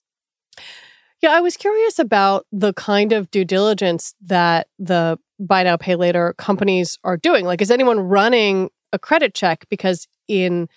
Yeah 1.23 1.31
i 1.31 1.41
was 1.41 1.57
curious 1.57 1.97
about 1.97 2.45
the 2.51 2.71
kind 2.73 3.11
of 3.11 3.31
due 3.31 3.45
diligence 3.45 4.13
that 4.21 4.67
the 4.77 5.17
buy 5.39 5.63
now 5.63 5.75
pay 5.75 5.95
later 5.95 6.35
companies 6.37 6.99
are 7.03 7.17
doing. 7.17 7.45
Like 7.45 7.63
is 7.63 7.71
anyone 7.71 7.99
running 7.99 8.69
a 8.93 8.99
credit 8.99 9.33
check? 9.33 9.65
Because 9.69 10.07
in 10.27 10.69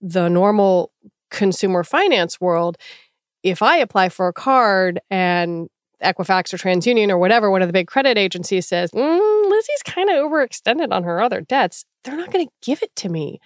the 0.00 0.28
normal 0.28 0.92
consumer 1.30 1.82
finance 1.82 2.40
world 2.40 2.76
if 3.46 3.62
I 3.62 3.76
apply 3.76 4.08
for 4.08 4.26
a 4.26 4.32
card 4.32 5.00
and 5.08 5.68
Equifax 6.02 6.52
or 6.52 6.58
TransUnion 6.58 7.10
or 7.10 7.18
whatever, 7.18 7.50
one 7.50 7.62
of 7.62 7.68
the 7.68 7.72
big 7.72 7.86
credit 7.86 8.18
agencies 8.18 8.66
says, 8.66 8.90
mm, 8.90 9.50
Lizzie's 9.50 9.82
kind 9.84 10.10
of 10.10 10.16
overextended 10.16 10.92
on 10.92 11.04
her 11.04 11.20
other 11.20 11.40
debts, 11.40 11.84
they're 12.02 12.16
not 12.16 12.32
going 12.32 12.46
to 12.46 12.52
give 12.60 12.82
it 12.82 12.94
to 12.96 13.08
me. 13.08 13.40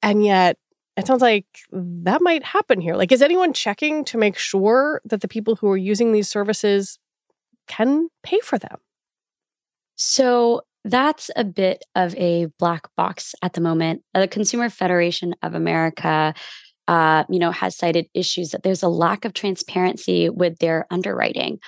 And 0.00 0.24
yet, 0.24 0.58
it 0.96 1.06
sounds 1.06 1.22
like 1.22 1.46
that 1.72 2.22
might 2.22 2.44
happen 2.44 2.80
here. 2.80 2.94
Like, 2.94 3.10
is 3.10 3.20
anyone 3.20 3.52
checking 3.52 4.04
to 4.06 4.18
make 4.18 4.38
sure 4.38 5.00
that 5.04 5.22
the 5.22 5.28
people 5.28 5.56
who 5.56 5.68
are 5.68 5.76
using 5.76 6.12
these 6.12 6.28
services 6.28 6.98
can 7.66 8.08
pay 8.22 8.38
for 8.40 8.58
them? 8.58 8.78
So, 9.96 10.62
that's 10.84 11.30
a 11.36 11.44
bit 11.44 11.84
of 11.94 12.14
a 12.16 12.46
black 12.58 12.88
box 12.96 13.34
at 13.42 13.52
the 13.52 13.60
moment. 13.60 14.02
The 14.14 14.28
Consumer 14.28 14.70
Federation 14.70 15.34
of 15.42 15.54
America 15.54 16.34
uh, 16.90 17.22
you 17.28 17.38
know, 17.38 17.52
has 17.52 17.76
cited 17.76 18.08
issues 18.14 18.50
that 18.50 18.64
there's 18.64 18.82
a 18.82 18.88
lack 18.88 19.24
of 19.24 19.32
transparency 19.32 20.28
with 20.28 20.58
their 20.58 20.86
underwriting. 20.90 21.60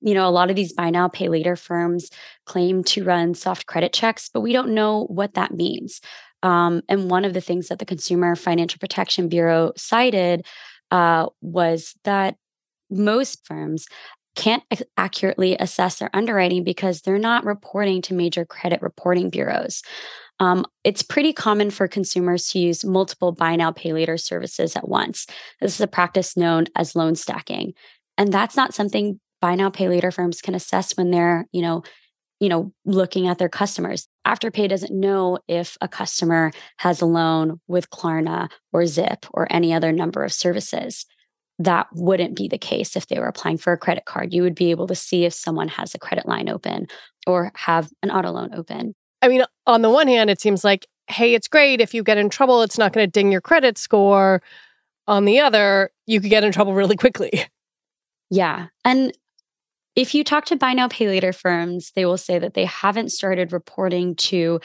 You 0.00 0.14
know, 0.14 0.28
a 0.28 0.30
lot 0.30 0.48
of 0.48 0.54
these 0.54 0.72
buy 0.72 0.90
now, 0.90 1.08
pay 1.08 1.28
later 1.28 1.56
firms 1.56 2.08
claim 2.46 2.84
to 2.84 3.02
run 3.02 3.34
soft 3.34 3.66
credit 3.66 3.92
checks, 3.92 4.30
but 4.32 4.42
we 4.42 4.52
don't 4.52 4.72
know 4.72 5.06
what 5.06 5.34
that 5.34 5.52
means. 5.52 6.00
Um, 6.44 6.82
and 6.88 7.10
one 7.10 7.24
of 7.24 7.34
the 7.34 7.40
things 7.40 7.66
that 7.66 7.80
the 7.80 7.84
Consumer 7.84 8.36
Financial 8.36 8.78
Protection 8.78 9.28
Bureau 9.28 9.72
cited 9.76 10.46
uh, 10.92 11.26
was 11.42 11.96
that 12.04 12.36
most 12.90 13.44
firms 13.44 13.86
can't 14.36 14.62
accurately 14.96 15.56
assess 15.58 15.98
their 15.98 16.10
underwriting 16.14 16.64
because 16.64 17.00
they're 17.00 17.18
not 17.18 17.44
reporting 17.44 18.00
to 18.02 18.14
major 18.14 18.44
credit 18.44 18.80
reporting 18.80 19.30
bureaus. 19.30 19.82
Um, 20.38 20.64
it's 20.84 21.02
pretty 21.02 21.32
common 21.32 21.70
for 21.70 21.86
consumers 21.86 22.48
to 22.50 22.58
use 22.58 22.84
multiple 22.84 23.32
buy 23.32 23.56
now, 23.56 23.72
pay 23.72 23.92
later 23.92 24.16
services 24.16 24.74
at 24.74 24.88
once. 24.88 25.26
This 25.60 25.74
is 25.74 25.80
a 25.80 25.86
practice 25.86 26.36
known 26.36 26.66
as 26.74 26.96
loan 26.96 27.14
stacking. 27.14 27.74
And 28.16 28.32
that's 28.32 28.56
not 28.56 28.74
something 28.74 29.20
buy 29.40 29.54
now, 29.54 29.70
pay 29.70 29.88
later 29.88 30.10
firms 30.10 30.40
can 30.40 30.54
assess 30.54 30.96
when 30.96 31.10
they're, 31.10 31.46
you 31.52 31.62
know, 31.62 31.82
you 32.40 32.48
know, 32.48 32.72
looking 32.86 33.28
at 33.28 33.38
their 33.38 33.48
customers. 33.50 34.08
Afterpay 34.26 34.68
doesn't 34.68 34.98
know 34.98 35.38
if 35.46 35.76
a 35.82 35.88
customer 35.88 36.52
has 36.78 37.02
a 37.02 37.06
loan 37.06 37.60
with 37.68 37.90
Klarna 37.90 38.50
or 38.72 38.86
Zip 38.86 39.26
or 39.32 39.46
any 39.50 39.74
other 39.74 39.92
number 39.92 40.24
of 40.24 40.32
services. 40.32 41.04
That 41.60 41.88
wouldn't 41.92 42.36
be 42.36 42.48
the 42.48 42.58
case 42.58 42.96
if 42.96 43.06
they 43.06 43.18
were 43.18 43.26
applying 43.26 43.58
for 43.58 43.72
a 43.72 43.78
credit 43.78 44.06
card. 44.06 44.32
You 44.32 44.42
would 44.42 44.54
be 44.54 44.70
able 44.70 44.86
to 44.86 44.94
see 44.94 45.26
if 45.26 45.34
someone 45.34 45.68
has 45.68 45.94
a 45.94 45.98
credit 45.98 46.26
line 46.26 46.48
open 46.48 46.86
or 47.26 47.52
have 47.54 47.90
an 48.02 48.10
auto 48.10 48.30
loan 48.30 48.54
open. 48.54 48.94
I 49.20 49.28
mean, 49.28 49.44
on 49.66 49.82
the 49.82 49.90
one 49.90 50.08
hand, 50.08 50.30
it 50.30 50.40
seems 50.40 50.64
like, 50.64 50.86
hey, 51.08 51.34
it's 51.34 51.48
great. 51.48 51.82
If 51.82 51.92
you 51.92 52.02
get 52.02 52.16
in 52.16 52.30
trouble, 52.30 52.62
it's 52.62 52.78
not 52.78 52.94
going 52.94 53.06
to 53.06 53.10
ding 53.10 53.30
your 53.30 53.42
credit 53.42 53.76
score. 53.76 54.42
On 55.06 55.26
the 55.26 55.40
other, 55.40 55.90
you 56.06 56.20
could 56.20 56.30
get 56.30 56.44
in 56.44 56.52
trouble 56.52 56.74
really 56.74 56.96
quickly. 56.96 57.44
Yeah. 58.32 58.68
And 58.84 59.12
if 59.96 60.14
you 60.14 60.22
talk 60.22 60.44
to 60.46 60.56
buy 60.56 60.72
now, 60.72 60.86
pay 60.86 61.08
later 61.08 61.32
firms, 61.32 61.90
they 61.96 62.06
will 62.06 62.16
say 62.16 62.38
that 62.38 62.54
they 62.54 62.64
haven't 62.64 63.10
started 63.10 63.52
reporting 63.52 64.14
to 64.16 64.60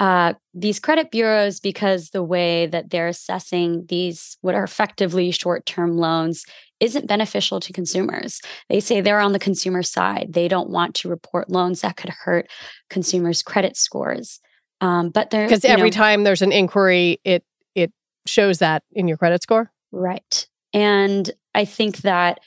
uh, 0.00 0.34
these 0.52 0.80
credit 0.80 1.10
bureaus 1.10 1.60
because 1.60 2.10
the 2.10 2.22
way 2.22 2.66
that 2.66 2.90
they're 2.90 3.08
assessing 3.08 3.86
these, 3.88 4.36
what 4.40 4.54
are 4.54 4.64
effectively 4.64 5.30
short 5.30 5.66
term 5.66 5.96
loans, 5.96 6.44
isn't 6.80 7.06
beneficial 7.06 7.60
to 7.60 7.72
consumers. 7.72 8.40
They 8.68 8.80
say 8.80 9.00
they're 9.00 9.20
on 9.20 9.32
the 9.32 9.38
consumer 9.38 9.82
side. 9.82 10.32
They 10.32 10.48
don't 10.48 10.70
want 10.70 10.94
to 10.96 11.08
report 11.08 11.48
loans 11.48 11.82
that 11.82 11.96
could 11.96 12.10
hurt 12.10 12.50
consumers' 12.90 13.42
credit 13.42 13.76
scores. 13.76 14.40
Um, 14.80 15.10
but 15.10 15.30
they're 15.30 15.46
because 15.46 15.64
every 15.64 15.90
know, 15.90 15.96
time 15.96 16.24
there's 16.24 16.42
an 16.42 16.52
inquiry, 16.52 17.20
it 17.24 17.44
it 17.74 17.92
shows 18.26 18.58
that 18.58 18.82
in 18.92 19.06
your 19.06 19.16
credit 19.16 19.42
score. 19.42 19.70
Right. 19.92 20.46
And 20.72 21.30
I 21.54 21.64
think 21.64 21.98
that 21.98 22.40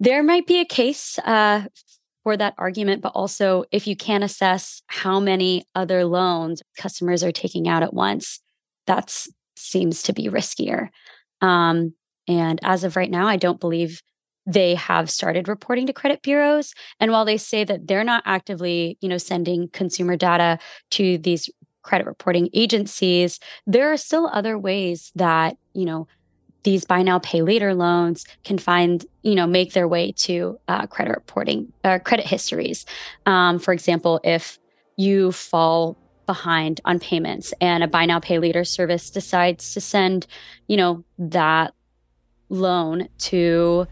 there 0.00 0.22
might 0.22 0.46
be 0.46 0.58
a 0.58 0.64
case 0.64 1.18
uh, 1.20 1.66
for 2.30 2.36
that 2.36 2.54
argument, 2.58 3.02
but 3.02 3.10
also 3.16 3.64
if 3.72 3.88
you 3.88 3.96
can 3.96 4.22
assess 4.22 4.82
how 4.86 5.18
many 5.18 5.64
other 5.74 6.04
loans 6.04 6.62
customers 6.78 7.24
are 7.24 7.32
taking 7.32 7.66
out 7.66 7.82
at 7.82 7.92
once, 7.92 8.38
that 8.86 9.26
seems 9.56 10.00
to 10.04 10.12
be 10.12 10.28
riskier. 10.28 10.90
Um, 11.40 11.92
and 12.28 12.60
as 12.62 12.84
of 12.84 12.94
right 12.94 13.10
now, 13.10 13.26
I 13.26 13.36
don't 13.36 13.58
believe 13.58 14.00
they 14.46 14.76
have 14.76 15.10
started 15.10 15.48
reporting 15.48 15.88
to 15.88 15.92
credit 15.92 16.22
bureaus. 16.22 16.72
And 17.00 17.10
while 17.10 17.24
they 17.24 17.36
say 17.36 17.64
that 17.64 17.88
they're 17.88 18.04
not 18.04 18.22
actively, 18.26 18.96
you 19.00 19.08
know, 19.08 19.18
sending 19.18 19.68
consumer 19.72 20.14
data 20.14 20.60
to 20.92 21.18
these 21.18 21.50
credit 21.82 22.06
reporting 22.06 22.48
agencies, 22.54 23.40
there 23.66 23.92
are 23.92 23.96
still 23.96 24.30
other 24.32 24.56
ways 24.56 25.10
that, 25.16 25.56
you 25.74 25.84
know, 25.84 26.06
these 26.62 26.84
buy 26.84 27.02
now 27.02 27.18
pay 27.18 27.42
later 27.42 27.74
loans 27.74 28.24
can 28.44 28.58
find 28.58 29.04
you 29.22 29.34
know 29.34 29.46
make 29.46 29.72
their 29.72 29.88
way 29.88 30.12
to 30.12 30.58
uh, 30.68 30.86
credit 30.86 31.12
reporting 31.12 31.72
uh, 31.84 31.98
credit 31.98 32.26
histories. 32.26 32.86
Um, 33.26 33.58
for 33.58 33.72
example 33.72 34.20
if 34.24 34.58
you 34.96 35.32
fall 35.32 35.96
behind 36.26 36.80
on 36.84 37.00
payments 37.00 37.52
and 37.60 37.82
a 37.82 37.88
buy 37.88 38.06
now 38.06 38.20
pay 38.20 38.38
later 38.38 38.64
service 38.64 39.10
decides 39.10 39.72
to 39.72 39.80
send 39.80 40.26
you 40.68 40.76
know 40.76 41.02
that 41.18 41.74
loan 42.50 43.08
to 43.18 43.86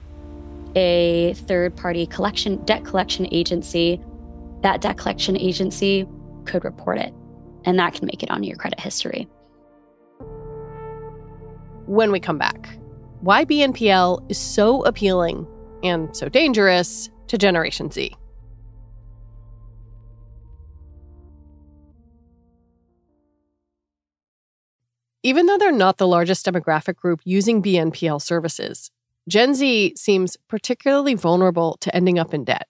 a 0.76 1.34
third 1.34 1.74
party 1.76 2.06
collection 2.06 2.62
debt 2.64 2.84
collection 2.84 3.26
agency 3.32 4.00
that 4.62 4.80
debt 4.80 4.96
collection 4.96 5.36
agency 5.36 6.06
could 6.44 6.64
report 6.64 6.98
it 6.98 7.12
and 7.64 7.78
that 7.78 7.94
can 7.94 8.06
make 8.06 8.22
it 8.22 8.30
on 8.30 8.44
your 8.44 8.56
credit 8.56 8.78
history 8.78 9.26
when 11.88 12.12
we 12.12 12.20
come 12.20 12.38
back. 12.38 12.78
Why 13.20 13.44
BNPL 13.44 14.30
is 14.30 14.38
so 14.38 14.84
appealing 14.84 15.46
and 15.82 16.14
so 16.14 16.28
dangerous 16.28 17.10
to 17.28 17.38
Generation 17.38 17.90
Z. 17.90 18.14
Even 25.24 25.46
though 25.46 25.58
they're 25.58 25.72
not 25.72 25.98
the 25.98 26.06
largest 26.06 26.46
demographic 26.46 26.96
group 26.96 27.20
using 27.24 27.62
BNPL 27.62 28.22
services, 28.22 28.90
Gen 29.28 29.54
Z 29.54 29.94
seems 29.96 30.36
particularly 30.48 31.14
vulnerable 31.14 31.76
to 31.80 31.94
ending 31.94 32.18
up 32.18 32.32
in 32.32 32.44
debt. 32.44 32.68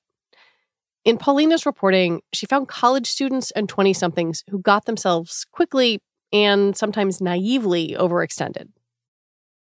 In 1.05 1.19
Paulina's 1.19 1.67
reporting, 1.67 2.21
she 2.33 2.47
found 2.47 2.69
college 2.69 3.07
students 3.07 3.51
and 3.53 3.69
20 3.69 3.93
somethings 3.93 4.45
who 4.51 4.59
got 4.59 4.87
themselves 4.87 5.45
quickly 5.53 6.01
and 6.33 6.77
sometimes 6.77 7.21
naively 7.21 7.95
overextended 7.99 8.69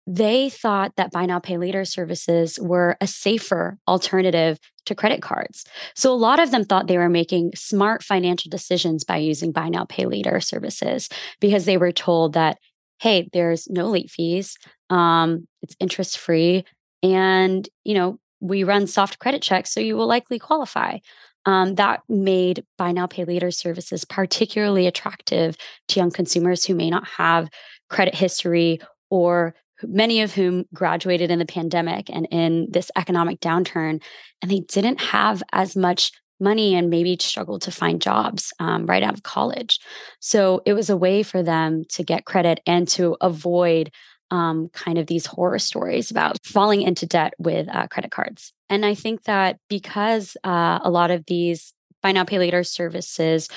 they 0.07 0.49
thought 0.49 0.93
that 0.97 1.11
buy 1.11 1.27
now 1.27 1.41
pay 1.41 1.59
later 1.59 1.85
services 1.85 2.59
were 2.61 2.97
a 3.01 3.07
safer 3.07 3.77
alternative 3.89 4.59
to 4.85 4.95
credit 4.95 5.21
cards. 5.21 5.65
So 5.95 6.13
a 6.13 6.15
lot 6.15 6.39
of 6.39 6.53
them 6.53 6.65
thought 6.65 6.87
they 6.87 6.99
were 6.99 7.09
making 7.09 7.53
smart 7.57 8.05
financial 8.05 8.49
decisions 8.49 9.03
by 9.05 9.17
using 9.17 9.51
buy 9.51 9.69
now 9.69 9.85
pay 9.85 10.07
later 10.07 10.41
services 10.41 11.09
because 11.41 11.65
they 11.65 11.77
were 11.77 11.93
told 11.93 12.35
that 12.35 12.59
hey, 12.99 13.29
there's 13.35 13.69
no 13.69 13.91
late 13.91 14.11
fees, 14.11 14.57
um, 14.89 15.47
it's 15.61 15.77
interest 15.81 16.17
free, 16.17 16.65
and 17.03 17.69
you 17.85 17.95
know 17.95 18.19
we 18.41 18.65
run 18.65 18.87
soft 18.87 19.19
credit 19.19 19.43
checks, 19.43 19.73
so 19.73 19.81
you 19.81 19.97
will 19.97 20.07
likely 20.07 20.39
qualify. 20.39 20.99
Um, 21.47 21.77
that 21.77 22.01
made 22.09 22.65
buy 22.77 22.91
now 22.93 23.07
pay 23.07 23.25
later 23.25 23.51
services 23.53 24.05
particularly 24.05 24.87
attractive 24.87 25.57
to 25.89 26.01
young 26.01 26.11
consumers 26.11 26.65
who 26.65 26.75
may 26.75 26.91
not 26.91 27.07
have 27.07 27.49
credit 27.89 28.17
history 28.17 28.81
or 29.11 29.55
many 29.83 30.23
of 30.23 30.35
whom 30.35 30.65
graduated 30.73 31.31
in 31.31 31.39
the 31.39 31.47
pandemic 31.47 32.11
and 32.11 32.27
in 32.31 32.69
this 32.71 32.91
economic 32.97 33.41
downturn, 33.41 34.03
and 34.43 34.51
they 34.51 34.61
didn't 34.61 35.01
have 35.01 35.43
as 35.53 35.77
much 35.77 36.13
money 36.39 36.75
and 36.75 36.91
maybe 36.91 37.17
struggled 37.21 37.63
to 37.63 37.71
find 37.71 38.03
jobs 38.03 38.53
um, 38.59 38.87
right 38.87 39.03
out 39.03 39.15
of 39.15 39.23
college. 39.23 39.79
So 40.21 40.61
it 40.67 40.75
was 40.75 40.91
a 40.91 40.97
way 40.97 41.23
for 41.23 41.43
them 41.43 41.85
to 41.91 42.03
get 42.03 42.27
credit 42.27 42.61
and 42.67 42.87
to 42.89 43.17
avoid 43.21 43.91
um, 44.31 44.69
kind 44.73 44.99
of 44.99 45.07
these 45.07 45.25
horror 45.25 45.59
stories 45.59 46.11
about 46.11 46.39
falling 46.45 46.83
into 46.83 47.07
debt 47.07 47.33
with 47.39 47.69
uh, 47.69 47.87
credit 47.87 48.11
cards. 48.11 48.53
And 48.69 48.85
I 48.85 48.95
think 48.95 49.23
that 49.25 49.59
because 49.69 50.37
uh, 50.45 50.81
a 50.83 50.91
lot 50.91 51.11
of 51.11 51.25
these 51.27 51.73
buy 52.03 52.13
now, 52.13 52.25
pay 52.25 52.39
later 52.39 52.63
services 52.63 53.49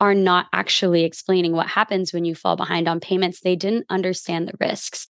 are 0.00 0.14
not 0.14 0.46
actually 0.52 1.04
explaining 1.04 1.52
what 1.52 1.68
happens 1.68 2.12
when 2.12 2.24
you 2.24 2.34
fall 2.34 2.56
behind 2.56 2.88
on 2.88 2.98
payments, 2.98 3.40
they 3.40 3.54
didn't 3.54 3.86
understand 3.88 4.48
the 4.48 4.56
risks. 4.58 5.06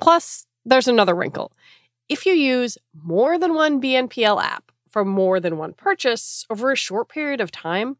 Plus, 0.00 0.46
there's 0.64 0.88
another 0.88 1.14
wrinkle. 1.14 1.52
If 2.08 2.26
you 2.26 2.32
use 2.34 2.78
more 2.94 3.38
than 3.38 3.54
one 3.54 3.80
BNPL 3.80 4.42
app 4.42 4.70
for 4.88 5.04
more 5.04 5.40
than 5.40 5.56
one 5.56 5.72
purchase 5.72 6.44
over 6.50 6.70
a 6.70 6.76
short 6.76 7.08
period 7.08 7.40
of 7.40 7.50
time, 7.50 7.96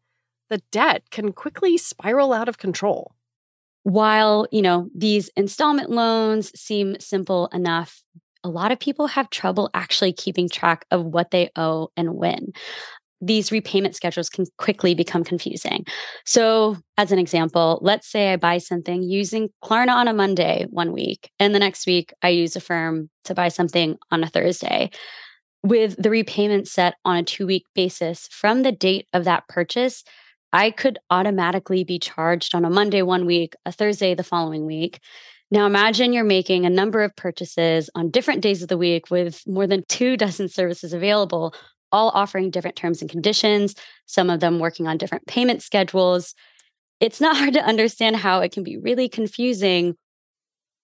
the 0.49 0.61
debt 0.71 1.09
can 1.09 1.31
quickly 1.33 1.77
spiral 1.77 2.33
out 2.33 2.47
of 2.47 2.57
control. 2.57 3.15
While, 3.83 4.47
you 4.51 4.61
know, 4.61 4.89
these 4.95 5.29
installment 5.35 5.89
loans 5.89 6.57
seem 6.59 6.99
simple 6.99 7.47
enough, 7.53 8.03
a 8.43 8.49
lot 8.49 8.71
of 8.71 8.79
people 8.79 9.07
have 9.07 9.29
trouble 9.29 9.69
actually 9.73 10.13
keeping 10.13 10.47
track 10.47 10.85
of 10.91 11.03
what 11.05 11.31
they 11.31 11.49
owe 11.55 11.89
and 11.97 12.15
when 12.15 12.53
these 13.21 13.51
repayment 13.51 13.95
schedules 13.95 14.29
can 14.29 14.45
quickly 14.57 14.93
become 14.93 15.23
confusing. 15.23 15.85
So, 16.25 16.77
as 16.97 17.11
an 17.11 17.19
example, 17.19 17.79
let's 17.81 18.09
say 18.09 18.33
I 18.33 18.35
buy 18.35 18.57
something 18.57 19.03
using 19.03 19.49
Klarna 19.63 19.95
on 19.95 20.07
a 20.07 20.13
Monday 20.13 20.65
one 20.69 20.91
week, 20.91 21.29
and 21.39 21.55
the 21.55 21.59
next 21.59 21.87
week 21.87 22.13
I 22.21 22.29
use 22.29 22.55
Affirm 22.55 23.09
to 23.25 23.33
buy 23.33 23.47
something 23.47 23.97
on 24.11 24.23
a 24.23 24.27
Thursday. 24.27 24.89
With 25.63 25.95
the 26.01 26.11
repayment 26.11 26.67
set 26.67 26.95
on 27.05 27.17
a 27.17 27.23
two 27.23 27.47
week 27.47 27.65
basis 27.73 28.27
from 28.31 28.61
the 28.61 28.71
date 28.71 29.07
of 29.13 29.23
that 29.23 29.47
purchase, 29.47 30.03
I 30.53 30.71
could 30.71 30.99
automatically 31.09 31.83
be 31.83 31.99
charged 31.99 32.53
on 32.55 32.65
a 32.65 32.69
Monday 32.69 33.01
one 33.01 33.25
week, 33.25 33.55
a 33.65 33.71
Thursday 33.71 34.13
the 34.13 34.23
following 34.23 34.65
week. 34.65 34.99
Now, 35.51 35.67
imagine 35.67 36.11
you're 36.11 36.23
making 36.23 36.65
a 36.65 36.69
number 36.69 37.03
of 37.03 37.15
purchases 37.15 37.89
on 37.93 38.09
different 38.09 38.41
days 38.41 38.61
of 38.61 38.67
the 38.67 38.77
week 38.77 39.11
with 39.11 39.41
more 39.45 39.67
than 39.67 39.83
two 39.87 40.17
dozen 40.17 40.49
services 40.49 40.91
available 40.91 41.53
all 41.95 42.09
offering 42.09 42.51
different 42.51 42.75
terms 42.75 43.01
and 43.01 43.09
conditions, 43.09 43.73
some 44.05 44.29
of 44.29 44.41
them 44.41 44.59
working 44.59 44.85
on 44.85 44.97
different 44.97 45.25
payment 45.27 45.63
schedules. 45.63 46.35
It's 46.99 47.21
not 47.21 47.37
hard 47.41 47.53
to 47.53 47.65
understand 47.65 48.17
how 48.17 48.41
it 48.41 48.51
can 48.51 48.63
be 48.63 48.77
really 48.77 49.07
confusing 49.07 49.95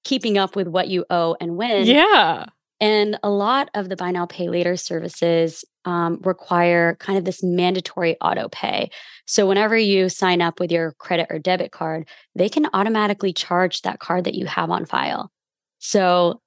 keeping 0.04 0.38
up 0.38 0.56
with 0.56 0.67
what 0.67 0.88
you 0.88 1.06
owe 1.10 1.36
and 1.39 1.58
when. 1.58 1.86
Yeah. 1.86 2.45
And 2.80 3.19
a 3.21 3.30
lot 3.30 3.69
of 3.76 3.89
the 3.89 3.95
buy 3.95 4.10
now, 4.10 4.26
pay 4.26 4.50
later 4.50 4.76
services 4.76 5.63
um, 5.86 6.19
require 6.24 6.95
kind 6.95 7.17
of 7.19 7.26
this 7.26 7.43
mandatory 7.43 8.17
auto 8.21 8.50
pay. 8.50 8.89
So, 9.28 9.47
whenever 9.47 9.78
you 9.78 10.10
sign 10.10 10.41
up 10.41 10.60
with 10.60 10.71
your 10.71 10.93
credit 10.93 11.28
or 11.30 11.38
debit 11.38 11.71
card, 11.71 12.08
they 12.34 12.50
can 12.50 12.67
automatically 12.74 13.34
charge 13.34 13.82
that 13.82 14.00
card 14.00 14.24
that 14.24 14.34
you 14.34 14.47
have 14.47 14.71
on 14.71 14.88
file. 14.88 15.32
So, 15.78 16.41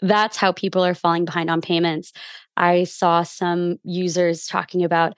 that's 0.00 0.36
how 0.36 0.52
people 0.52 0.84
are 0.84 0.94
falling 0.94 1.24
behind 1.24 1.50
on 1.50 1.60
payments. 1.60 2.12
I 2.56 2.84
saw 2.84 3.22
some 3.22 3.78
users 3.84 4.46
talking 4.46 4.84
about 4.84 5.14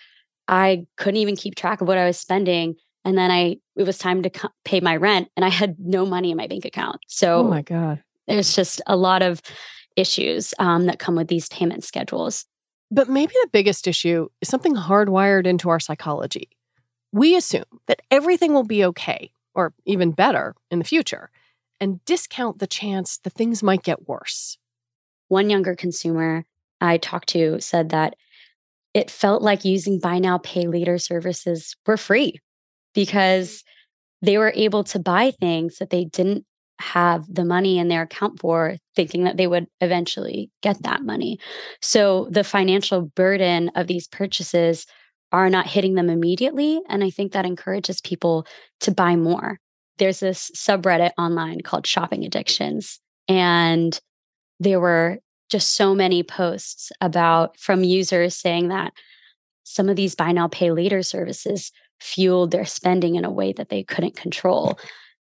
I 0.49 0.87
couldn't 0.97 1.19
even 1.19 1.37
keep 1.37 1.55
track 1.55 1.81
of 1.81 1.88
what 1.88 1.99
I 1.99 2.07
was 2.07 2.19
spending 2.19 2.75
and 3.05 3.16
then 3.16 3.31
I 3.31 3.57
it 3.77 3.85
was 3.85 3.99
time 3.99 4.23
to 4.23 4.31
co- 4.31 4.49
pay 4.64 4.81
my 4.81 4.97
rent 4.97 5.29
and 5.37 5.45
I 5.45 5.49
had 5.49 5.77
no 5.79 6.05
money 6.05 6.31
in 6.31 6.37
my 6.37 6.47
bank 6.47 6.64
account. 6.64 6.99
So 7.07 7.40
Oh 7.40 7.45
my 7.45 7.62
god. 7.62 8.03
There's 8.27 8.55
just 8.55 8.81
a 8.87 8.97
lot 8.97 9.23
of 9.23 9.43
issues 9.97 10.55
um, 10.59 10.87
that 10.87 10.99
come 10.99 11.16
with 11.16 11.29
these 11.29 11.49
payment 11.49 11.85
schedules. 11.85 12.47
But 12.90 13.09
maybe 13.09 13.33
the 13.43 13.51
biggest 13.53 13.87
issue 13.87 14.29
is 14.40 14.49
something 14.49 14.75
hardwired 14.75 15.47
into 15.47 15.69
our 15.69 15.81
psychology. 15.81 16.49
We 17.12 17.37
assume 17.37 17.64
that 17.87 18.03
everything 18.11 18.53
will 18.53 18.64
be 18.64 18.85
okay, 18.85 19.33
or 19.55 19.75
even 19.85 20.12
better, 20.12 20.55
in 20.71 20.79
the 20.79 20.85
future, 20.85 21.31
and 21.81 22.05
discount 22.05 22.59
the 22.61 22.66
chance 22.66 23.19
that 23.19 23.33
things 23.33 23.62
might 23.62 23.83
get 23.83 24.09
worse. 24.09 24.59
One 25.31 25.49
younger 25.49 25.77
consumer 25.77 26.45
I 26.81 26.99
talked 26.99 27.29
to 27.31 27.61
said 27.61 27.90
that 27.90 28.16
it 28.95 29.11
felt 29.11 29.43
like 29.43 29.64
using 29.64 30.01
buy 30.01 30.19
now, 30.19 30.38
pay 30.38 30.66
later 30.66 30.99
services 30.99 31.77
were 31.87 31.97
free 31.97 32.40
because 32.95 33.62
they 34.23 34.38
were 34.38 34.53
able 34.57 34.83
to 34.85 34.99
buy 34.99 35.31
things 35.31 35.79
that 35.79 35.90
they 35.90 36.05
didn't 36.05 36.45
have 36.81 37.33
the 37.33 37.45
money 37.45 37.79
in 37.79 37.87
their 37.87 38.03
account 38.03 38.40
for, 38.40 38.77
thinking 38.97 39.23
that 39.23 39.37
they 39.37 39.47
would 39.47 39.69
eventually 39.81 40.51
get 40.62 40.83
that 40.83 41.03
money. 41.03 41.38
So 41.81 42.27
the 42.31 42.43
financial 42.43 43.03
burden 43.03 43.71
of 43.77 43.87
these 43.87 44.09
purchases 44.09 44.85
are 45.31 45.49
not 45.49 45.69
hitting 45.69 45.95
them 45.95 46.11
immediately. 46.11 46.81
And 46.88 47.05
I 47.05 47.11
think 47.11 47.33
that 47.33 47.47
encourages 47.47 48.01
people 48.01 48.47
to 48.81 48.90
buy 48.90 49.14
more. 49.14 49.61
There's 49.99 50.19
this 50.19 50.51
subreddit 50.57 51.12
online 51.16 51.61
called 51.61 51.87
Shopping 51.87 52.25
Addictions. 52.25 52.99
And 53.29 54.01
there 54.61 54.79
were 54.79 55.18
just 55.51 55.75
so 55.75 55.94
many 55.94 56.23
posts 56.23 56.92
about 57.01 57.59
from 57.59 57.83
users 57.83 58.37
saying 58.37 58.68
that 58.68 58.92
some 59.64 59.88
of 59.88 59.96
these 59.96 60.14
buy 60.14 60.31
now 60.31 60.49
pay 60.49 60.70
later 60.70 61.03
services 61.03 61.73
fueled 62.01 62.51
their 62.51 62.64
spending 62.64 63.16
in 63.16 63.25
a 63.25 63.31
way 63.31 63.53
that 63.53 63.68
they 63.68 63.83
couldn't 63.83 64.16
control. 64.16 64.79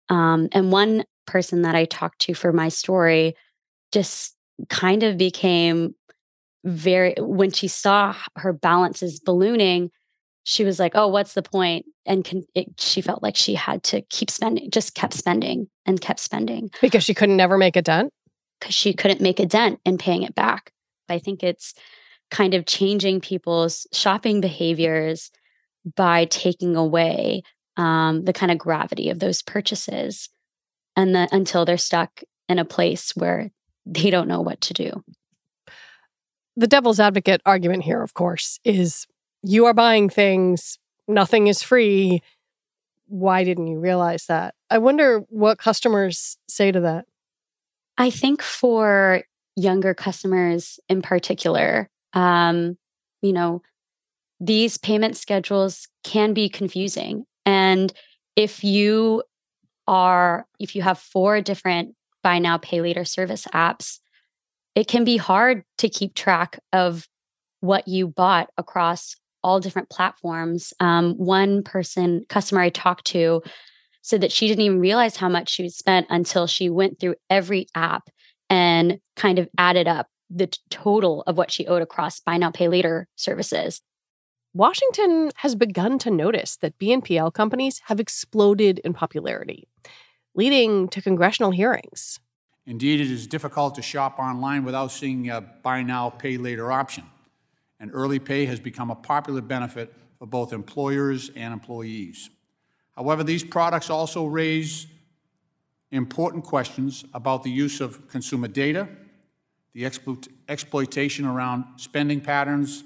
Um, 0.09 0.49
and 0.51 0.71
one 0.71 1.03
person 1.27 1.61
that 1.61 1.75
I 1.75 1.85
talked 1.85 2.19
to 2.21 2.33
for 2.33 2.51
my 2.51 2.69
story 2.69 3.35
just 3.91 4.35
kind 4.69 5.03
of 5.03 5.17
became 5.17 5.95
very, 6.63 7.13
when 7.19 7.51
she 7.51 7.67
saw 7.67 8.15
her 8.35 8.53
balances 8.53 9.19
ballooning, 9.19 9.91
she 10.43 10.63
was 10.63 10.79
like, 10.79 10.93
oh, 10.95 11.07
what's 11.07 11.33
the 11.33 11.41
point? 11.41 11.85
And 12.05 12.23
can, 12.23 12.43
it, 12.53 12.67
she 12.79 13.01
felt 13.01 13.23
like 13.23 13.35
she 13.35 13.55
had 13.55 13.83
to 13.83 14.01
keep 14.09 14.29
spending, 14.29 14.69
just 14.69 14.93
kept 14.93 15.13
spending 15.13 15.67
and 15.85 15.99
kept 15.99 16.19
spending. 16.19 16.69
Because 16.81 17.03
she 17.03 17.13
couldn't 17.13 17.37
never 17.37 17.57
make 17.57 17.75
a 17.75 17.81
dent? 17.81 18.11
Because 18.65 18.73
she 18.73 18.93
couldn't 18.93 19.21
make 19.21 19.39
a 19.39 19.45
dent 19.45 19.79
in 19.85 19.99
paying 19.99 20.23
it 20.23 20.33
back. 20.33 20.73
I 21.07 21.19
think 21.19 21.43
it's 21.43 21.75
kind 22.31 22.55
of 22.55 22.65
changing 22.65 23.21
people's 23.21 23.85
shopping 23.93 24.41
behaviors 24.41 25.29
by 25.95 26.25
taking 26.25 26.75
away 26.75 27.43
um, 27.77 28.25
the 28.25 28.33
kind 28.33 28.51
of 28.51 28.57
gravity 28.57 29.11
of 29.11 29.19
those 29.19 29.43
purchases 29.43 30.29
and 30.95 31.13
then 31.13 31.27
until 31.31 31.63
they're 31.63 31.77
stuck 31.77 32.23
in 32.49 32.57
a 32.57 32.65
place 32.65 33.11
where 33.15 33.51
they 33.85 34.09
don't 34.09 34.27
know 34.27 34.41
what 34.41 34.61
to 34.61 34.73
do. 34.73 35.03
The 36.57 36.65
devil's 36.65 36.99
advocate 36.99 37.41
argument 37.45 37.83
here 37.83 38.01
of 38.01 38.15
course 38.15 38.59
is 38.63 39.05
you 39.43 39.67
are 39.67 39.75
buying 39.75 40.09
things 40.09 40.79
nothing 41.07 41.45
is 41.45 41.61
free. 41.61 42.23
Why 43.05 43.43
didn't 43.43 43.67
you 43.67 43.77
realize 43.77 44.25
that? 44.25 44.55
I 44.71 44.79
wonder 44.79 45.19
what 45.29 45.59
customers 45.59 46.39
say 46.47 46.71
to 46.71 46.79
that 46.79 47.05
i 47.97 48.09
think 48.09 48.41
for 48.41 49.23
younger 49.55 49.93
customers 49.93 50.79
in 50.89 51.01
particular 51.01 51.89
um, 52.13 52.77
you 53.21 53.33
know 53.33 53.61
these 54.39 54.77
payment 54.77 55.17
schedules 55.17 55.87
can 56.03 56.33
be 56.33 56.49
confusing. 56.49 57.25
And 57.45 57.93
if 58.35 58.63
you 58.63 59.23
are, 59.87 60.45
if 60.59 60.75
you 60.75 60.81
have 60.81 60.99
four 60.99 61.41
different 61.41 61.95
buy 62.23 62.39
now, 62.39 62.57
pay 62.57 62.81
later 62.81 63.05
service 63.05 63.45
apps, 63.53 63.99
it 64.73 64.87
can 64.87 65.03
be 65.03 65.17
hard 65.17 65.63
to 65.77 65.89
keep 65.89 66.15
track 66.15 66.59
of 66.73 67.07
what 67.61 67.87
you 67.87 68.07
bought 68.07 68.49
across 68.57 69.15
all 69.43 69.59
different 69.59 69.89
platforms. 69.89 70.73
Um, 70.79 71.13
one 71.13 71.63
person, 71.63 72.25
customer 72.29 72.61
I 72.61 72.69
talked 72.69 73.05
to, 73.07 73.41
said 74.05 74.21
that 74.21 74.31
she 74.31 74.47
didn't 74.47 74.63
even 74.63 74.79
realize 74.79 75.17
how 75.17 75.27
much 75.27 75.49
she 75.49 75.67
spent 75.67 76.05
until 76.11 76.45
she 76.45 76.69
went 76.69 76.99
through 76.99 77.15
every 77.27 77.65
app 77.73 78.07
and 78.51 78.99
kind 79.15 79.39
of 79.39 79.49
added 79.57 79.87
up 79.87 80.09
the 80.29 80.45
t- 80.45 80.59
total 80.69 81.23
of 81.23 81.37
what 81.37 81.51
she 81.51 81.65
owed 81.65 81.81
across 81.81 82.19
buy 82.19 82.37
now, 82.37 82.51
pay 82.51 82.67
later 82.67 83.07
services. 83.15 83.81
Washington 84.53 85.31
has 85.37 85.55
begun 85.55 85.97
to 85.97 86.11
notice 86.11 86.55
that 86.57 86.77
BNPL 86.77 87.33
companies 87.33 87.81
have 87.85 87.99
exploded 87.99 88.77
in 88.85 88.93
popularity, 88.93 89.67
leading 90.35 90.87
to 90.89 91.01
congressional 91.01 91.49
hearings. 91.49 92.19
Indeed, 92.67 93.01
it 93.01 93.09
is 93.09 93.25
difficult 93.25 93.73
to 93.73 93.81
shop 93.81 94.19
online 94.19 94.63
without 94.63 94.91
seeing 94.91 95.31
a 95.31 95.41
buy 95.41 95.81
now, 95.81 96.11
pay 96.11 96.37
later 96.37 96.71
option. 96.71 97.05
And 97.79 97.89
early 97.91 98.19
pay 98.19 98.45
has 98.45 98.59
become 98.59 98.91
a 98.91 98.95
popular 98.95 99.41
benefit 99.41 99.91
for 100.19 100.27
both 100.27 100.53
employers 100.53 101.31
and 101.35 101.51
employees. 101.51 102.29
However, 102.97 103.23
these 103.23 103.43
products 103.43 103.89
also 103.89 104.25
raise 104.25 104.87
important 105.91 106.43
questions 106.43 107.05
about 107.13 107.43
the 107.43 107.51
use 107.51 107.81
of 107.81 108.07
consumer 108.07 108.47
data, 108.47 108.87
the 109.73 109.83
explo- 109.83 110.27
exploitation 110.47 111.25
around 111.25 111.65
spending 111.77 112.21
patterns, 112.21 112.83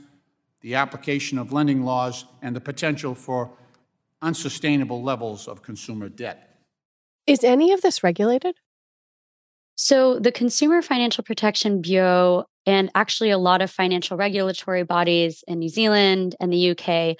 the 0.61 0.75
application 0.75 1.37
of 1.37 1.53
lending 1.53 1.83
laws, 1.83 2.25
and 2.41 2.55
the 2.55 2.61
potential 2.61 3.15
for 3.15 3.51
unsustainable 4.21 5.01
levels 5.01 5.47
of 5.47 5.61
consumer 5.61 6.09
debt. 6.09 6.57
Is 7.25 7.43
any 7.43 7.71
of 7.71 7.81
this 7.81 8.03
regulated? 8.03 8.55
So, 9.75 10.19
the 10.19 10.31
Consumer 10.31 10.81
Financial 10.81 11.23
Protection 11.23 11.81
Bureau 11.81 12.45
and 12.65 12.91
actually 12.95 13.29
a 13.29 13.37
lot 13.37 13.61
of 13.61 13.71
financial 13.71 14.17
regulatory 14.17 14.83
bodies 14.83 15.43
in 15.47 15.59
New 15.59 15.69
Zealand 15.69 16.35
and 16.41 16.51
the 16.51 16.71
UK 16.71 17.15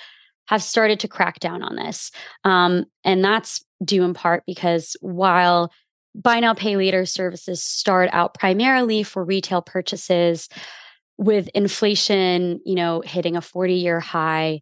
have 0.50 0.64
started 0.64 1.00
to 1.00 1.08
crack 1.08 1.40
down 1.40 1.62
on 1.62 1.76
this. 1.76 2.12
Um, 2.44 2.86
and 3.04 3.24
that's 3.24 3.64
due 3.86 4.04
in 4.04 4.16
part 4.16 4.44
because 4.48 4.98
while 5.00 5.72
buy 6.16 6.40
now, 6.40 6.56
pay 6.56 6.76
later 6.76 7.06
services 7.06 7.64
start 7.64 8.10
out 8.12 8.34
primarily 8.34 9.04
for 9.04 9.24
retail 9.24 9.62
purchases, 9.62 10.50
with 11.20 11.50
inflation, 11.50 12.62
you 12.66 12.76
know, 12.76 13.02
hitting 13.06 13.36
a 13.36 13.42
40 13.42 13.74
year 13.74 14.00
high, 14.00 14.62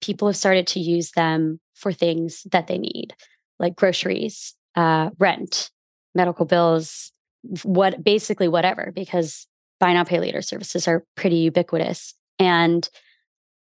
people 0.00 0.28
have 0.28 0.36
started 0.36 0.66
to 0.68 0.80
use 0.80 1.10
them 1.10 1.60
for 1.74 1.92
things 1.92 2.44
that 2.52 2.68
they 2.68 2.78
need, 2.78 3.14
like 3.58 3.76
groceries, 3.76 4.54
uh, 4.76 5.10
rent, 5.18 5.70
medical 6.14 6.46
bills, 6.46 7.12
what 7.64 8.02
basically 8.02 8.48
whatever, 8.48 8.92
because 8.94 9.46
buy 9.78 9.92
now, 9.92 10.04
pay 10.04 10.20
later 10.20 10.40
services 10.40 10.88
are 10.88 11.04
pretty 11.16 11.36
ubiquitous. 11.36 12.14
And 12.38 12.88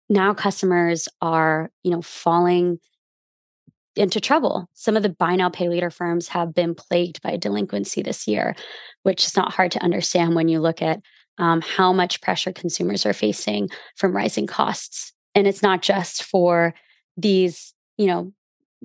now 0.09 0.33
customers 0.33 1.07
are, 1.21 1.71
you 1.83 1.91
know, 1.91 2.01
falling 2.01 2.79
into 3.95 4.19
trouble. 4.19 4.69
Some 4.73 4.97
of 4.97 5.03
the 5.03 5.09
buy 5.09 5.35
now, 5.35 5.49
pay 5.49 5.69
later 5.69 5.89
firms 5.89 6.27
have 6.29 6.53
been 6.53 6.75
plagued 6.75 7.21
by 7.21 7.37
delinquency 7.37 8.01
this 8.01 8.27
year, 8.27 8.55
which 9.03 9.25
is 9.25 9.35
not 9.35 9.53
hard 9.53 9.71
to 9.71 9.83
understand 9.83 10.35
when 10.35 10.47
you 10.47 10.59
look 10.59 10.81
at 10.81 11.01
um, 11.37 11.61
how 11.61 11.93
much 11.93 12.21
pressure 12.21 12.51
consumers 12.51 13.05
are 13.05 13.13
facing 13.13 13.69
from 13.95 14.15
rising 14.15 14.47
costs. 14.47 15.13
And 15.33 15.47
it's 15.47 15.61
not 15.61 15.81
just 15.81 16.23
for 16.23 16.73
these, 17.17 17.73
you 17.97 18.07
know, 18.07 18.31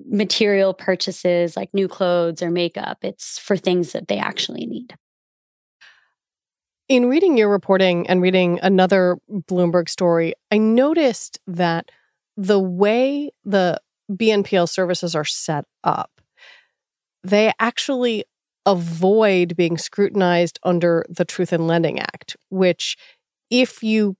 material 0.09 0.73
purchases 0.73 1.55
like 1.55 1.73
new 1.73 1.87
clothes 1.87 2.41
or 2.41 2.49
makeup, 2.49 2.99
it's 3.01 3.37
for 3.37 3.55
things 3.57 3.91
that 3.91 4.07
they 4.07 4.17
actually 4.17 4.65
need. 4.65 4.95
In 6.91 7.05
reading 7.05 7.37
your 7.37 7.47
reporting 7.47 8.05
and 8.09 8.21
reading 8.21 8.59
another 8.61 9.17
Bloomberg 9.31 9.87
story, 9.87 10.33
I 10.51 10.57
noticed 10.57 11.39
that 11.47 11.89
the 12.35 12.59
way 12.59 13.31
the 13.45 13.79
BNPL 14.11 14.67
services 14.67 15.15
are 15.15 15.23
set 15.23 15.63
up, 15.85 16.11
they 17.23 17.53
actually 17.61 18.25
avoid 18.65 19.55
being 19.55 19.77
scrutinized 19.77 20.59
under 20.63 21.05
the 21.07 21.23
Truth 21.23 21.53
in 21.53 21.65
Lending 21.65 21.97
Act, 21.97 22.35
which 22.49 22.97
if 23.49 23.81
you 23.81 24.17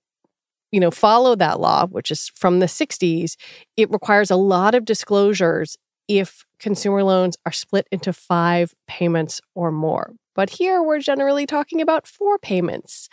you 0.71 0.79
know 0.79 0.91
follow 0.91 1.35
that 1.35 1.59
law 1.59 1.85
which 1.87 2.09
is 2.09 2.31
from 2.33 2.59
the 2.59 2.65
60s 2.65 3.35
it 3.75 3.91
requires 3.91 4.31
a 4.31 4.37
lot 4.37 4.73
of 4.73 4.85
disclosures 4.85 5.77
if 6.07 6.45
consumer 6.61 7.03
loans 7.03 7.35
are 7.45 7.51
split 7.51 7.87
into 7.91 8.13
5 8.13 8.73
payments 8.87 9.41
or 9.55 9.71
more. 9.71 10.13
But 10.35 10.51
here 10.51 10.81
we're 10.81 10.99
generally 10.99 11.45
talking 11.45 11.81
about 11.81 12.07
4 12.07 12.39
payments. 12.39 13.09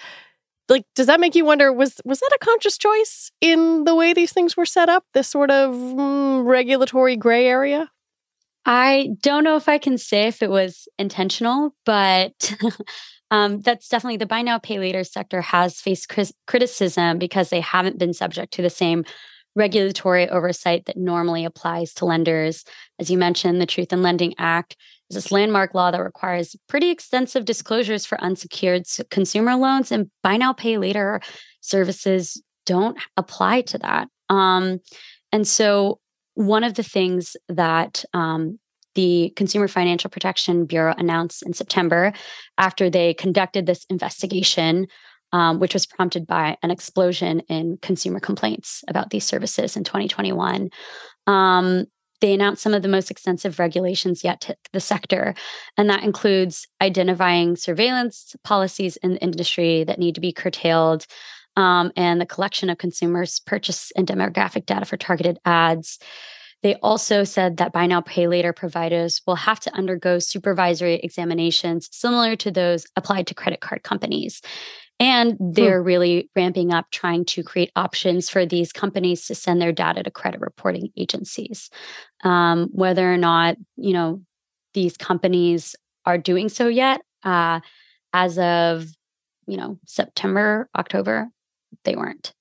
Like 0.69 0.85
does 0.95 1.07
that 1.07 1.21
make 1.21 1.35
you 1.35 1.45
wonder 1.45 1.73
was 1.73 2.01
was 2.05 2.21
that 2.21 2.39
a 2.41 2.45
conscious 2.45 2.77
choice 2.77 3.31
in 3.41 3.85
the 3.85 3.95
way 3.95 4.13
these 4.13 4.33
things 4.33 4.57
were 4.57 4.67
set 4.67 4.89
up 4.89 5.05
this 5.15 5.29
sort 5.29 5.51
of 5.51 5.73
mm, 5.75 6.45
regulatory 6.45 7.17
gray 7.17 7.47
area? 7.47 7.91
I 8.67 9.11
don't 9.23 9.45
know 9.45 9.57
if 9.57 9.67
I 9.67 9.79
can 9.79 9.97
say 9.97 10.27
if 10.27 10.43
it 10.43 10.51
was 10.51 10.89
intentional, 10.99 11.75
but 11.87 12.55
um, 13.31 13.61
that's 13.61 13.89
definitely 13.89 14.19
the 14.19 14.27
buy 14.27 14.43
now, 14.43 14.59
pay 14.59 14.79
later 14.79 15.05
sector 15.05 15.41
has 15.41 15.81
faced 15.81 16.15
criticism 16.47 17.19
because 17.19 17.49
they 17.49 17.61
haven't 17.61 17.99
been 17.99 18.13
subject 18.13 18.53
to 18.55 18.63
the 18.63 18.69
same 18.69 19.07
regulatory 19.59 20.29
oversight 20.31 20.87
that 20.87 20.97
normally 20.97 21.45
applies 21.45 21.93
to 21.95 22.07
lenders. 22.07 22.65
As 22.99 23.11
you 23.11 23.19
mentioned, 23.19 23.61
the 23.61 23.67
Truth 23.67 23.93
in 23.93 24.03
Lending 24.03 24.35
Act 24.39 24.77
is 25.11 25.17
this 25.17 25.33
landmark 25.33 25.75
law 25.75 25.91
that 25.91 26.03
requires 26.03 26.57
pretty 26.69 26.91
extensive 26.91 27.45
disclosures 27.45 28.07
for 28.07 28.21
unsecured 28.21 28.87
consumer 29.11 29.57
loans, 29.57 29.93
and 29.93 30.11
buy 30.23 30.37
now, 30.37 30.53
pay 30.53 30.79
later 30.79 31.21
services 31.61 32.43
don't 32.65 32.99
apply 33.17 33.63
to 33.63 33.79
that. 33.79 34.09
Um, 34.29 34.79
and 35.33 35.47
so 35.47 35.99
one 36.35 36.65
of 36.65 36.75
the 36.75 36.83
things 36.83 37.37
that 37.49 38.05
um, 38.15 38.59
the 38.95 39.33
Consumer 39.37 39.69
Financial 39.69 40.11
Protection 40.11 40.67
Bureau 40.67 40.95
announced 40.97 41.43
in 41.43 41.53
September 41.53 42.13
after 42.57 42.91
they 42.91 43.15
conducted 43.15 43.67
this 43.67 43.85
investigation, 43.91 44.87
um, 45.33 45.59
which 45.59 45.75
was 45.75 45.87
prompted 45.87 46.27
by 46.27 46.57
an 46.63 46.71
explosion 46.71 47.41
in 47.49 47.79
consumer 47.83 48.21
complaints 48.21 48.85
about 48.89 49.11
these 49.11 49.25
services 49.25 49.77
in 49.77 49.85
2021. 49.85 50.71
Um, 51.27 51.87
they 52.21 52.35
announced 52.35 52.63
some 52.63 52.75
of 52.75 52.83
the 52.83 52.89
most 52.89 53.11
extensive 53.11 53.59
regulations 53.59 54.25
yet 54.25 54.41
to 54.43 54.57
the 54.73 54.81
sector, 54.81 55.35
and 55.77 55.89
that 55.89 56.03
includes 56.03 56.67
identifying 56.81 57.57
surveillance 57.57 58.35
policies 58.43 58.97
in 58.99 59.13
the 59.13 59.23
industry 59.23 59.85
that 59.85 59.99
need 59.99 60.17
to 60.17 60.21
be 60.21 60.33
curtailed, 60.33 61.07
um, 61.57 61.93
and 61.97 62.21
the 62.21 62.27
collection 62.27 62.71
of 62.71 62.79
consumers' 62.79 63.41
purchase 63.41 63.93
and 63.97 64.07
demographic 64.07 64.67
data 64.67 64.85
for 64.85 64.97
targeted 64.97 65.39
ads. 65.45 65.99
They 66.63 66.75
also 66.77 67.23
said 67.23 67.59
that 67.59 67.73
buy 67.73 67.87
now, 67.87 68.01
pay 68.01 68.27
later 68.27 68.53
providers 68.53 69.23
will 69.27 69.37
have 69.37 69.61
to 69.61 69.75
undergo 69.75 70.19
supervisory 70.19 70.95
examinations 70.95 71.89
similar 71.93 72.35
to 72.37 72.51
those 72.51 72.85
applied 72.97 73.29
to 73.29 73.35
credit 73.35 73.61
card 73.61 73.85
companies. 73.85 74.43
And 75.01 75.37
they're 75.39 75.81
hmm. 75.81 75.87
really 75.87 76.31
ramping 76.35 76.73
up 76.73 76.87
trying 76.91 77.25
to 77.27 77.43
create 77.43 77.71
options 77.77 78.29
for 78.29 78.45
these 78.45 78.73
companies 78.73 79.27
to 79.27 79.35
send 79.35 79.63
their 79.63 79.73
data 79.73 80.03
to 80.03 80.11
credit 80.11 80.41
reporting 80.41 80.91
agencies. 80.97 81.71
Um, 82.25 82.69
whether 82.73 83.13
or 83.13 83.17
not, 83.17 83.57
you 83.77 83.93
know, 83.93 84.23
these 84.75 84.97
companies 84.97 85.77
are 86.05 86.19
doing 86.19 86.49
so 86.49 86.69
yet, 86.69 87.01
uh, 87.23 87.61
as 88.13 88.39
of, 88.39 88.87
you 89.47 89.57
know, 89.57 89.79
September, 89.87 90.69
October, 90.77 91.29
they 91.85 91.95
weren't 91.95 92.33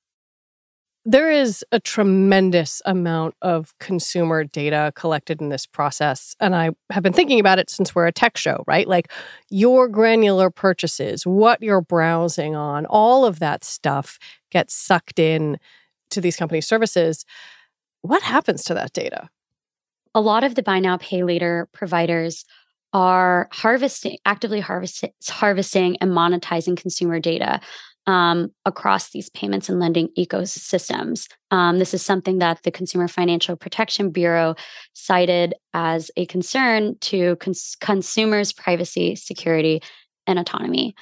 there 1.10 1.32
is 1.32 1.64
a 1.72 1.80
tremendous 1.80 2.82
amount 2.84 3.34
of 3.42 3.74
consumer 3.80 4.44
data 4.44 4.92
collected 4.94 5.40
in 5.40 5.48
this 5.48 5.66
process. 5.66 6.36
And 6.42 6.54
I 6.54 6.72
have 6.90 7.02
been 7.02 7.14
thinking 7.14 7.40
about 7.40 7.60
it 7.60 7.70
since 7.70 7.96
we're 7.96 8.08
a 8.08 8.12
tech 8.12 8.36
show, 8.36 8.66
right? 8.68 8.86
Like 8.86 9.10
your 9.50 9.88
granular 9.88 10.50
purchases, 10.50 11.26
what 11.26 11.64
you're 11.64 11.80
browsing 11.80 12.58
on, 12.58 12.86
all 12.88 13.24
of 13.24 13.40
that 13.40 13.64
stuff 13.64 14.20
gets 14.52 14.74
sucked 14.74 15.18
in 15.18 15.58
to 16.10 16.20
these 16.20 16.36
company 16.36 16.60
services. 16.60 17.24
What 18.02 18.22
happens 18.22 18.66
to 18.66 18.74
that 18.74 18.92
data? 18.92 19.30
A 20.14 20.20
lot 20.20 20.44
of 20.44 20.56
the 20.56 20.64
buy 20.64 20.80
now, 20.80 20.98
pay 20.98 21.24
later 21.24 21.70
providers 21.72 22.44
are 22.92 23.48
harvesting, 23.54 24.18
actively 24.26 24.60
harvesting, 24.60 25.12
harvesting 25.26 25.96
and 26.02 26.12
monetizing 26.12 26.76
consumer 26.76 27.22
data 27.22 27.62
um, 28.08 28.52
across 28.66 29.12
these 29.12 29.30
payments 29.30 29.70
and 29.70 29.80
lending 29.80 30.10
ecosystems. 30.18 31.28
Um, 31.52 31.78
this 31.78 31.94
is 31.94 32.02
something 32.02 32.40
that 32.40 32.64
the 32.64 32.72
Consumer 32.72 33.08
Financial 33.08 33.56
Protection 33.56 34.10
Bureau 34.10 34.56
cited 34.94 35.54
as 35.74 36.10
a 36.16 36.26
concern 36.26 36.96
to 37.02 37.36
cons- 37.36 37.76
consumers' 37.80 38.54
privacy, 38.54 39.16
security, 39.16 39.82
and 40.26 40.40
autonomy. 40.40 40.96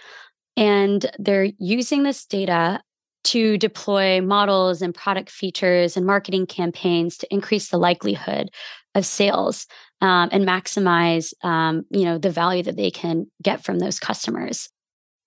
And 0.58 1.06
they're 1.20 1.52
using 1.60 2.04
this 2.04 2.26
data 2.26 2.82
to 3.26 3.58
deploy 3.58 4.22
models 4.22 4.82
and 4.82 4.94
product 4.94 5.30
features 5.30 5.98
and 5.98 6.06
marketing 6.06 6.46
campaigns 6.46 7.18
to 7.18 7.34
increase 7.34 7.70
the 7.70 7.78
likelihood 7.78 8.50
of 8.94 9.06
sales 9.06 9.68
um, 10.02 10.30
and 10.32 10.46
maximize 10.46 11.34
um, 11.44 11.86
you 11.90 12.06
know 12.06 12.18
the 12.18 12.30
value 12.30 12.64
that 12.64 12.78
they 12.78 12.92
can 12.92 13.26
get 13.42 13.64
from 13.64 13.80
those 13.80 14.00
customers 14.00 14.70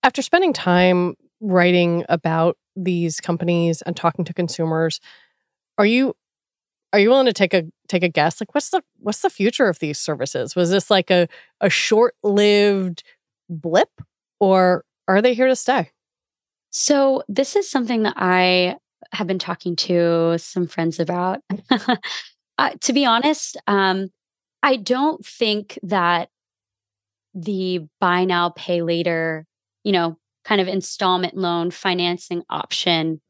after 0.04 0.22
spending 0.22 0.52
time 0.52 1.14
writing 1.40 2.04
about 2.08 2.56
these 2.76 3.20
companies 3.20 3.82
and 3.82 3.96
talking 3.96 4.24
to 4.24 4.34
consumers, 4.34 5.00
are 5.78 5.86
you 5.86 6.14
are 6.92 6.98
you 6.98 7.10
willing 7.10 7.26
to 7.26 7.32
take 7.32 7.54
a 7.54 7.64
take 7.88 8.02
a 8.02 8.08
guess? 8.08 8.40
Like 8.40 8.54
what's 8.54 8.70
the 8.70 8.82
what's 8.98 9.20
the 9.20 9.30
future 9.30 9.68
of 9.68 9.78
these 9.78 9.98
services? 9.98 10.56
Was 10.56 10.70
this 10.70 10.90
like 10.90 11.10
a 11.10 11.28
a 11.60 11.70
short-lived 11.70 13.02
blip 13.48 13.90
or 14.40 14.84
are 15.06 15.22
they 15.22 15.34
here 15.34 15.48
to 15.48 15.56
stay? 15.56 15.90
So 16.70 17.22
this 17.28 17.56
is 17.56 17.70
something 17.70 18.02
that 18.02 18.14
I 18.16 18.76
have 19.12 19.26
been 19.26 19.38
talking 19.38 19.76
to 19.76 20.36
some 20.38 20.66
friends 20.66 21.00
about. 21.00 21.40
uh, 22.58 22.70
to 22.80 22.92
be 22.92 23.06
honest, 23.06 23.56
um, 23.66 24.08
I 24.62 24.76
don't 24.76 25.24
think 25.24 25.78
that 25.82 26.28
the 27.34 27.86
buy 28.00 28.24
now, 28.24 28.50
pay 28.50 28.82
later, 28.82 29.46
you 29.84 29.92
know, 29.92 30.18
kind 30.48 30.60
of 30.62 30.68
installment 30.68 31.36
loan 31.36 31.70
financing 31.70 32.42
option 32.48 33.20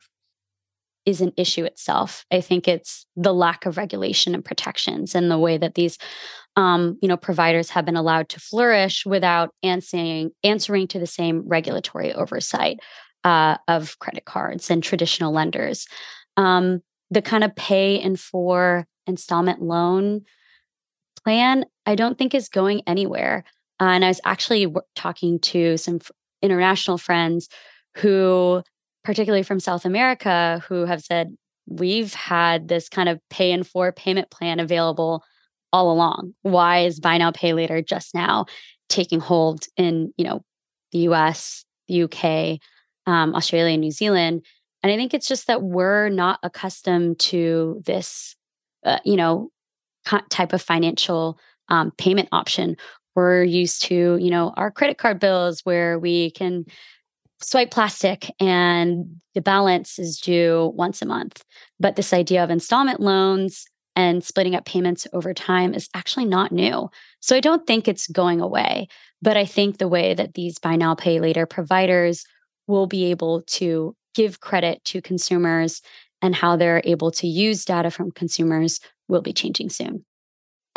is 1.04 1.20
an 1.20 1.32
issue 1.36 1.64
itself. 1.64 2.24
I 2.30 2.40
think 2.40 2.68
it's 2.68 3.06
the 3.16 3.34
lack 3.34 3.66
of 3.66 3.76
regulation 3.76 4.34
and 4.34 4.44
protections 4.44 5.14
and 5.14 5.30
the 5.30 5.38
way 5.38 5.58
that 5.58 5.74
these 5.74 5.98
um, 6.54 6.98
you 7.02 7.08
know 7.08 7.16
providers 7.16 7.70
have 7.70 7.84
been 7.84 7.96
allowed 7.96 8.28
to 8.30 8.40
flourish 8.40 9.04
without 9.04 9.50
answering 9.62 10.30
answering 10.44 10.86
to 10.88 10.98
the 10.98 11.06
same 11.06 11.42
regulatory 11.46 12.12
oversight 12.12 12.78
uh, 13.24 13.56
of 13.66 13.98
credit 13.98 14.24
cards 14.24 14.70
and 14.70 14.82
traditional 14.82 15.32
lenders. 15.32 15.86
Um, 16.36 16.82
the 17.10 17.22
kind 17.22 17.42
of 17.42 17.56
pay 17.56 17.96
in 17.96 18.16
for 18.16 18.86
installment 19.06 19.62
loan 19.62 20.22
plan, 21.24 21.64
I 21.84 21.96
don't 21.96 22.16
think 22.16 22.34
is 22.34 22.48
going 22.48 22.82
anywhere. 22.86 23.44
Uh, 23.80 23.84
and 23.84 24.04
I 24.04 24.08
was 24.08 24.20
actually 24.24 24.64
w- 24.64 24.82
talking 24.94 25.38
to 25.40 25.76
some 25.76 26.00
international 26.42 26.98
friends 26.98 27.48
who, 27.96 28.62
particularly 29.04 29.42
from 29.42 29.60
South 29.60 29.84
America, 29.84 30.62
who 30.68 30.84
have 30.84 31.02
said, 31.02 31.34
we've 31.66 32.14
had 32.14 32.68
this 32.68 32.88
kind 32.88 33.08
of 33.08 33.20
pay 33.30 33.52
in 33.52 33.62
four 33.62 33.92
payment 33.92 34.30
plan 34.30 34.60
available 34.60 35.22
all 35.72 35.92
along. 35.92 36.34
Why 36.42 36.80
is 36.80 37.00
buy 37.00 37.18
now, 37.18 37.30
pay 37.30 37.52
later 37.52 37.82
just 37.82 38.14
now 38.14 38.46
taking 38.88 39.20
hold 39.20 39.64
in, 39.76 40.12
you 40.16 40.24
know, 40.24 40.42
the 40.92 41.00
US, 41.00 41.64
the 41.88 42.04
UK, 42.04 42.60
um, 43.06 43.34
Australia, 43.34 43.76
New 43.76 43.90
Zealand? 43.90 44.44
And 44.82 44.92
I 44.92 44.96
think 44.96 45.12
it's 45.12 45.28
just 45.28 45.46
that 45.48 45.62
we're 45.62 46.08
not 46.08 46.38
accustomed 46.42 47.18
to 47.20 47.82
this, 47.84 48.36
uh, 48.84 49.00
you 49.04 49.16
know, 49.16 49.50
type 50.30 50.52
of 50.52 50.62
financial 50.62 51.38
um, 51.68 51.92
payment 51.98 52.28
option 52.32 52.76
we're 53.18 53.42
used 53.42 53.82
to, 53.82 54.16
you 54.16 54.30
know, 54.30 54.54
our 54.56 54.70
credit 54.70 54.96
card 54.96 55.18
bills 55.18 55.62
where 55.64 55.98
we 55.98 56.30
can 56.30 56.64
swipe 57.40 57.72
plastic 57.72 58.30
and 58.38 59.20
the 59.34 59.40
balance 59.40 59.98
is 59.98 60.20
due 60.20 60.72
once 60.76 61.02
a 61.02 61.06
month. 61.06 61.42
But 61.80 61.96
this 61.96 62.12
idea 62.12 62.44
of 62.44 62.50
installment 62.50 63.00
loans 63.00 63.64
and 63.96 64.22
splitting 64.22 64.54
up 64.54 64.66
payments 64.66 65.08
over 65.12 65.34
time 65.34 65.74
is 65.74 65.88
actually 65.94 66.26
not 66.26 66.52
new. 66.52 66.88
So 67.18 67.34
I 67.34 67.40
don't 67.40 67.66
think 67.66 67.88
it's 67.88 68.06
going 68.06 68.40
away. 68.40 68.86
But 69.20 69.36
I 69.36 69.46
think 69.46 69.78
the 69.78 69.88
way 69.88 70.14
that 70.14 70.34
these 70.34 70.60
buy 70.60 70.76
now, 70.76 70.94
pay 70.94 71.18
later 71.18 71.44
providers 71.44 72.24
will 72.68 72.86
be 72.86 73.06
able 73.06 73.42
to 73.58 73.96
give 74.14 74.38
credit 74.38 74.84
to 74.84 75.02
consumers 75.02 75.82
and 76.22 76.36
how 76.36 76.54
they're 76.54 76.82
able 76.84 77.10
to 77.10 77.26
use 77.26 77.64
data 77.64 77.90
from 77.90 78.12
consumers 78.12 78.78
will 79.08 79.22
be 79.22 79.32
changing 79.32 79.70
soon. 79.70 80.04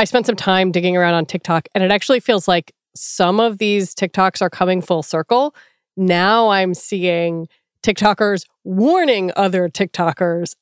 I 0.01 0.03
spent 0.03 0.25
some 0.25 0.35
time 0.35 0.71
digging 0.71 0.97
around 0.97 1.13
on 1.13 1.27
TikTok, 1.27 1.67
and 1.75 1.83
it 1.83 1.91
actually 1.91 2.21
feels 2.21 2.47
like 2.47 2.73
some 2.95 3.39
of 3.39 3.59
these 3.59 3.93
TikToks 3.93 4.41
are 4.41 4.49
coming 4.49 4.81
full 4.81 5.03
circle. 5.03 5.53
Now 5.95 6.49
I'm 6.49 6.73
seeing 6.73 7.47
TikTokers 7.83 8.47
warning 8.63 9.31
other 9.35 9.69
TikTokers 9.69 10.55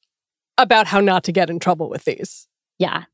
about 0.58 0.88
how 0.88 1.00
not 1.00 1.24
to 1.24 1.32
get 1.32 1.50
in 1.50 1.58
trouble 1.58 1.90
with 1.90 2.04
these. 2.04 2.50
Yeah. 2.80 3.06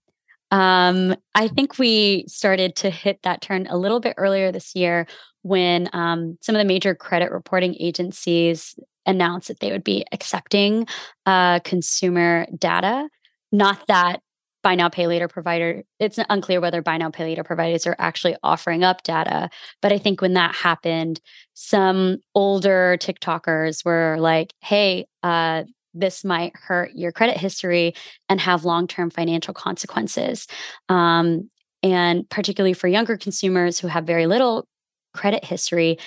Um, 0.50 1.16
I 1.36 1.48
think 1.48 1.78
we 1.78 2.26
started 2.28 2.76
to 2.78 2.90
hit 2.90 3.22
that 3.22 3.42
turn 3.42 3.68
a 3.68 3.78
little 3.78 4.00
bit 4.00 4.16
earlier 4.18 4.52
this 4.52 4.74
year 4.76 5.06
when 5.44 5.92
um, 5.94 6.40
some 6.42 6.56
of 6.56 6.60
the 6.60 6.66
major 6.66 6.96
credit 6.96 7.32
reporting 7.32 7.76
agencies 7.80 8.74
announced 9.06 9.48
that 9.50 9.60
they 9.60 9.72
would 9.72 9.84
be 9.84 10.04
accepting 10.12 10.88
uh, 11.28 11.60
consumer 11.60 12.48
data. 12.58 13.10
Not 13.52 13.86
that 13.90 14.24
buy 14.66 14.74
now 14.74 14.90
pay 14.90 15.06
later 15.06 15.28
provider 15.28 15.84
it's 16.00 16.18
unclear 16.30 16.60
whether 16.60 16.82
buy 16.82 16.98
now 16.98 17.12
pay 17.12 17.24
later 17.24 17.44
providers 17.44 17.86
are 17.86 17.96
actually 18.00 18.36
offering 18.42 18.84
up 18.84 19.04
data 19.04 19.48
but 19.80 19.94
i 19.94 19.98
think 20.00 20.22
when 20.22 20.34
that 20.34 20.56
happened 20.56 21.22
some 21.54 22.18
older 22.34 22.98
tiktokers 23.00 23.86
were 23.86 24.18
like 24.20 24.52
hey 24.62 25.06
uh, 25.22 25.64
this 25.94 26.26
might 26.26 26.56
hurt 26.56 26.92
your 26.94 27.12
credit 27.12 27.38
history 27.38 27.94
and 28.28 28.42
have 28.42 28.66
long-term 28.66 29.10
financial 29.10 29.54
consequences. 29.54 30.46
Um, 30.90 31.50
and 31.82 32.30
particularly 32.30 32.74
for 32.74 32.88
younger 32.88 33.18
consumers 33.18 33.80
who 33.80 33.88
have 33.88 34.06
very 34.06 34.28
little 34.28 34.68
credit 35.14 35.46
history 35.46 35.98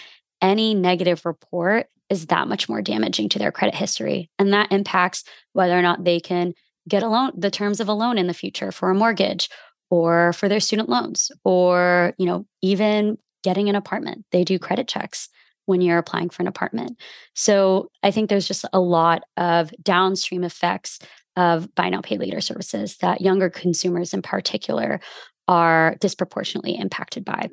any 0.42 0.74
negative 0.74 1.24
report 1.24 1.86
is 2.10 2.26
that 2.26 2.48
much 2.48 2.68
more 2.68 2.82
damaging 2.82 3.28
to 3.30 3.38
their 3.38 3.50
credit 3.52 3.74
history 3.74 4.30
and 4.38 4.52
that 4.52 4.70
impacts 4.70 5.24
whether 5.52 5.76
or 5.76 5.82
not 5.82 6.04
they 6.04 6.20
can 6.20 6.52
get 6.88 7.02
a 7.02 7.08
loan, 7.08 7.32
the 7.36 7.50
terms 7.50 7.80
of 7.80 7.88
a 7.88 7.92
loan 7.92 8.18
in 8.18 8.26
the 8.26 8.34
future 8.34 8.72
for 8.72 8.90
a 8.90 8.94
mortgage 8.94 9.48
or 9.90 10.32
for 10.32 10.48
their 10.48 10.60
student 10.60 10.88
loans 10.88 11.30
or, 11.44 12.14
you 12.18 12.26
know, 12.26 12.46
even 12.62 13.18
getting 13.42 13.68
an 13.68 13.74
apartment. 13.74 14.24
They 14.32 14.44
do 14.44 14.58
credit 14.58 14.88
checks 14.88 15.28
when 15.66 15.80
you're 15.80 15.98
applying 15.98 16.30
for 16.30 16.42
an 16.42 16.48
apartment. 16.48 16.98
So 17.34 17.90
I 18.02 18.10
think 18.10 18.28
there's 18.28 18.48
just 18.48 18.64
a 18.72 18.80
lot 18.80 19.22
of 19.36 19.70
downstream 19.82 20.42
effects 20.44 20.98
of 21.36 21.72
buy 21.74 21.88
now, 21.90 22.00
pay 22.00 22.16
later 22.16 22.40
services 22.40 22.96
that 22.96 23.20
younger 23.20 23.50
consumers 23.50 24.12
in 24.12 24.22
particular 24.22 25.00
are 25.46 25.96
disproportionately 26.00 26.76
impacted 26.76 27.24
by. 27.24 27.48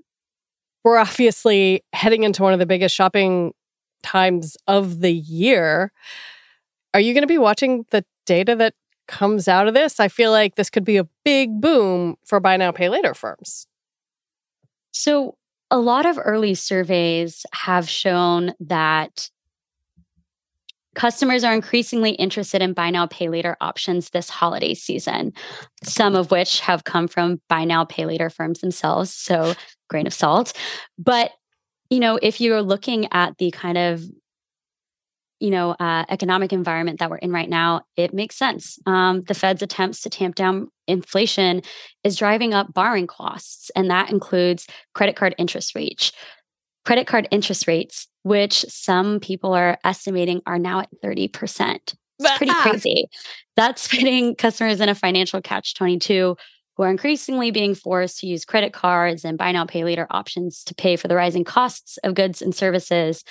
We're 0.83 0.97
obviously 0.97 1.83
heading 1.93 2.23
into 2.23 2.41
one 2.41 2.53
of 2.53 2.59
the 2.59 2.65
biggest 2.65 2.95
shopping 2.95 3.53
times 4.01 4.55
of 4.67 5.01
the 5.01 5.11
year. 5.11 5.91
Are 6.93 6.99
you 6.99 7.13
going 7.13 7.23
to 7.23 7.27
be 7.27 7.37
watching 7.37 7.85
the 7.91 8.05
data 8.25 8.55
that 8.55 8.73
comes 9.07 9.47
out 9.47 9.67
of 9.67 9.73
this, 9.73 9.99
I 9.99 10.07
feel 10.07 10.31
like 10.31 10.55
this 10.55 10.69
could 10.69 10.85
be 10.85 10.97
a 10.97 11.07
big 11.23 11.61
boom 11.61 12.15
for 12.25 12.39
buy 12.39 12.57
now, 12.57 12.71
pay 12.71 12.89
later 12.89 13.13
firms. 13.13 13.67
So, 14.91 15.37
a 15.71 15.79
lot 15.79 16.05
of 16.05 16.19
early 16.23 16.53
surveys 16.53 17.45
have 17.53 17.89
shown 17.89 18.53
that 18.59 19.29
customers 20.93 21.43
are 21.43 21.53
increasingly 21.53 22.11
interested 22.11 22.61
in 22.61 22.73
buy 22.73 22.89
now, 22.89 23.07
pay 23.07 23.27
later 23.27 23.57
options 23.59 24.11
this 24.11 24.29
holiday 24.29 24.73
season, 24.73 25.33
some 25.83 26.15
of 26.15 26.31
which 26.31 26.61
have 26.61 26.83
come 26.85 27.07
from 27.07 27.41
buy 27.49 27.65
now, 27.65 27.83
pay 27.83 28.05
later 28.05 28.29
firms 28.29 28.61
themselves. 28.61 29.13
So, 29.13 29.53
grain 29.89 30.07
of 30.07 30.13
salt. 30.13 30.53
But, 30.97 31.31
you 31.89 31.99
know, 31.99 32.17
if 32.21 32.39
you're 32.39 32.61
looking 32.61 33.11
at 33.11 33.37
the 33.37 33.51
kind 33.51 33.77
of 33.77 34.03
you 35.45 35.51
know 35.51 35.75
uh, 35.79 36.05
economic 36.09 36.51
environment 36.51 36.99
that 36.99 37.11
we're 37.11 37.17
in 37.17 37.31
right 37.31 37.47
now, 37.47 37.81
it 37.95 38.15
makes 38.15 38.35
sense. 38.35 38.79
Um, 38.87 39.21
the 39.27 39.35
Fed's 39.35 39.61
attempts 39.61 40.01
to 40.01 40.09
tamp 40.09 40.33
down 40.33 40.71
inflation 40.87 41.61
is 42.03 42.15
driving 42.15 42.55
up 42.55 42.73
borrowing 42.73 43.05
costs, 43.05 43.69
and 43.75 43.91
that 43.91 44.09
includes 44.09 44.65
credit 44.95 45.15
card 45.15 45.35
interest 45.37 45.75
rates. 45.75 46.11
Credit 46.83 47.05
card 47.05 47.27
interest 47.29 47.67
rates, 47.67 48.07
which 48.23 48.65
some 48.67 49.19
people 49.19 49.53
are 49.53 49.77
estimating 49.83 50.41
are 50.47 50.57
now 50.57 50.79
at 50.79 50.89
30%. 51.03 51.93
It's 52.19 52.37
pretty 52.37 52.53
crazy. 52.61 53.05
That's 53.55 53.87
putting 53.95 54.33
customers 54.35 54.81
in 54.81 54.89
a 54.89 54.95
financial 54.95 55.41
catch 55.41 55.75
22 55.75 56.35
who 56.75 56.83
are 56.83 56.89
increasingly 56.89 57.51
being 57.51 57.75
forced 57.75 58.19
to 58.19 58.27
use 58.27 58.45
credit 58.45 58.73
cards 58.73 59.23
and 59.23 59.37
buy 59.37 59.51
now, 59.51 59.65
pay 59.65 59.83
later 59.83 60.07
options 60.09 60.63
to 60.65 60.75
pay 60.75 60.95
for 60.95 61.07
the 61.07 61.15
rising 61.15 61.43
costs 61.43 61.97
of 62.03 62.15
goods 62.15 62.41
and 62.41 62.55
services 62.55 63.23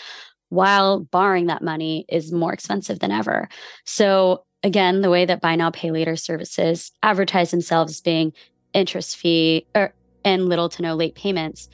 while 0.49 1.01
borrowing 1.01 1.47
that 1.47 1.63
money 1.63 2.05
is 2.09 2.33
more 2.33 2.53
expensive 2.53 2.99
than 2.99 3.11
ever. 3.11 3.49
So, 3.85 4.45
again, 4.63 5.01
the 5.01 5.11
way 5.11 5.25
that 5.25 5.41
buy 5.41 5.57
now, 5.57 5.71
pay 5.71 5.91
later 5.91 6.17
services 6.17 6.93
advertise 7.03 7.51
themselves 7.51 7.93
as 7.93 8.01
being 8.01 8.33
interest 8.73 9.17
fee 9.17 9.67
or, 9.75 9.83
er, 9.83 9.95
and 10.25 10.49
little 10.49 10.69
to 10.71 10.83
no 10.83 10.95
late 10.95 11.15
payments, 11.15 11.69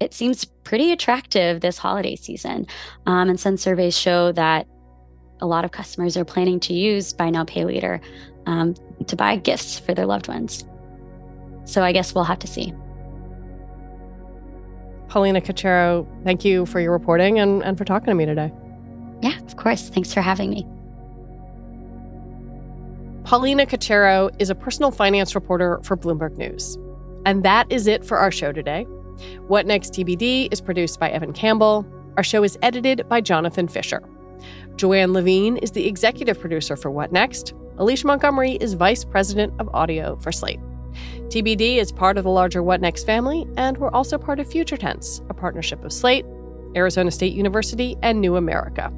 it 0.00 0.14
seems 0.14 0.44
pretty 0.44 0.92
attractive 0.92 1.60
this 1.60 1.78
holiday 1.78 2.16
season. 2.16 2.66
Um, 3.06 3.28
and 3.28 3.40
some 3.40 3.56
surveys 3.56 3.98
show 3.98 4.32
that 4.32 4.66
a 5.40 5.46
lot 5.46 5.64
of 5.64 5.70
customers 5.70 6.16
are 6.16 6.24
planning 6.24 6.60
to 6.60 6.72
use 6.72 7.12
buy 7.12 7.30
now, 7.30 7.44
pay 7.44 7.64
later 7.64 8.00
um, 8.46 8.74
to 9.06 9.16
buy 9.16 9.36
gifts 9.36 9.78
for 9.78 9.94
their 9.94 10.06
loved 10.06 10.28
ones. 10.28 10.64
So 11.64 11.82
I 11.82 11.92
guess 11.92 12.14
we'll 12.14 12.24
have 12.24 12.38
to 12.40 12.46
see. 12.46 12.72
Paulina 15.16 15.40
Cachero, 15.40 16.06
thank 16.24 16.44
you 16.44 16.66
for 16.66 16.78
your 16.78 16.92
reporting 16.92 17.38
and, 17.38 17.64
and 17.64 17.78
for 17.78 17.86
talking 17.86 18.08
to 18.08 18.14
me 18.14 18.26
today. 18.26 18.52
Yeah, 19.22 19.38
of 19.46 19.56
course. 19.56 19.88
Thanks 19.88 20.12
for 20.12 20.20
having 20.20 20.50
me. 20.50 20.66
Paulina 23.24 23.64
Cachero 23.64 24.30
is 24.38 24.50
a 24.50 24.54
personal 24.54 24.90
finance 24.90 25.34
reporter 25.34 25.80
for 25.84 25.96
Bloomberg 25.96 26.36
News. 26.36 26.76
And 27.24 27.46
that 27.46 27.66
is 27.72 27.86
it 27.86 28.04
for 28.04 28.18
our 28.18 28.30
show 28.30 28.52
today. 28.52 28.82
What 29.46 29.64
Next 29.64 29.94
TBD 29.94 30.52
is 30.52 30.60
produced 30.60 31.00
by 31.00 31.08
Evan 31.08 31.32
Campbell. 31.32 31.86
Our 32.18 32.22
show 32.22 32.44
is 32.44 32.58
edited 32.60 33.08
by 33.08 33.22
Jonathan 33.22 33.68
Fisher. 33.68 34.02
Joanne 34.76 35.14
Levine 35.14 35.56
is 35.56 35.70
the 35.70 35.86
executive 35.86 36.38
producer 36.38 36.76
for 36.76 36.90
What 36.90 37.10
Next. 37.10 37.54
Alicia 37.78 38.06
Montgomery 38.06 38.56
is 38.56 38.74
vice 38.74 39.02
president 39.02 39.54
of 39.58 39.70
audio 39.72 40.16
for 40.16 40.30
Slate. 40.30 40.60
TBD 41.28 41.78
is 41.78 41.90
part 41.90 42.18
of 42.18 42.24
the 42.24 42.30
larger 42.30 42.62
What 42.62 42.80
Next 42.80 43.04
family, 43.04 43.46
and 43.56 43.76
we're 43.78 43.90
also 43.90 44.16
part 44.16 44.38
of 44.38 44.46
Future 44.46 44.76
Tense, 44.76 45.20
a 45.28 45.34
partnership 45.34 45.84
of 45.84 45.92
Slate, 45.92 46.24
Arizona 46.76 47.10
State 47.10 47.32
University, 47.34 47.96
and 48.02 48.20
New 48.20 48.36
America. 48.36 48.92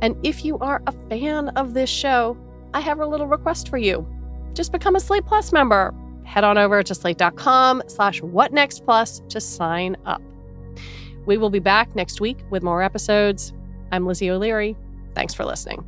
And 0.00 0.16
if 0.24 0.44
you 0.44 0.58
are 0.58 0.82
a 0.86 0.92
fan 1.08 1.50
of 1.50 1.74
this 1.74 1.90
show, 1.90 2.38
I 2.72 2.80
have 2.80 3.00
a 3.00 3.06
little 3.06 3.26
request 3.26 3.68
for 3.68 3.76
you. 3.76 4.06
Just 4.54 4.72
become 4.72 4.96
a 4.96 5.00
Slate 5.00 5.26
Plus 5.26 5.52
member. 5.52 5.94
Head 6.24 6.42
on 6.44 6.56
over 6.56 6.82
to 6.82 6.94
slate.com 6.94 7.82
slash 7.86 8.22
whatnextplus 8.22 9.28
to 9.28 9.40
sign 9.40 9.96
up. 10.06 10.22
We 11.26 11.36
will 11.36 11.50
be 11.50 11.58
back 11.58 11.94
next 11.94 12.20
week 12.20 12.38
with 12.48 12.62
more 12.62 12.82
episodes. 12.82 13.52
I'm 13.92 14.06
Lizzie 14.06 14.30
O'Leary. 14.30 14.74
Thanks 15.14 15.34
for 15.34 15.44
listening. 15.44 15.84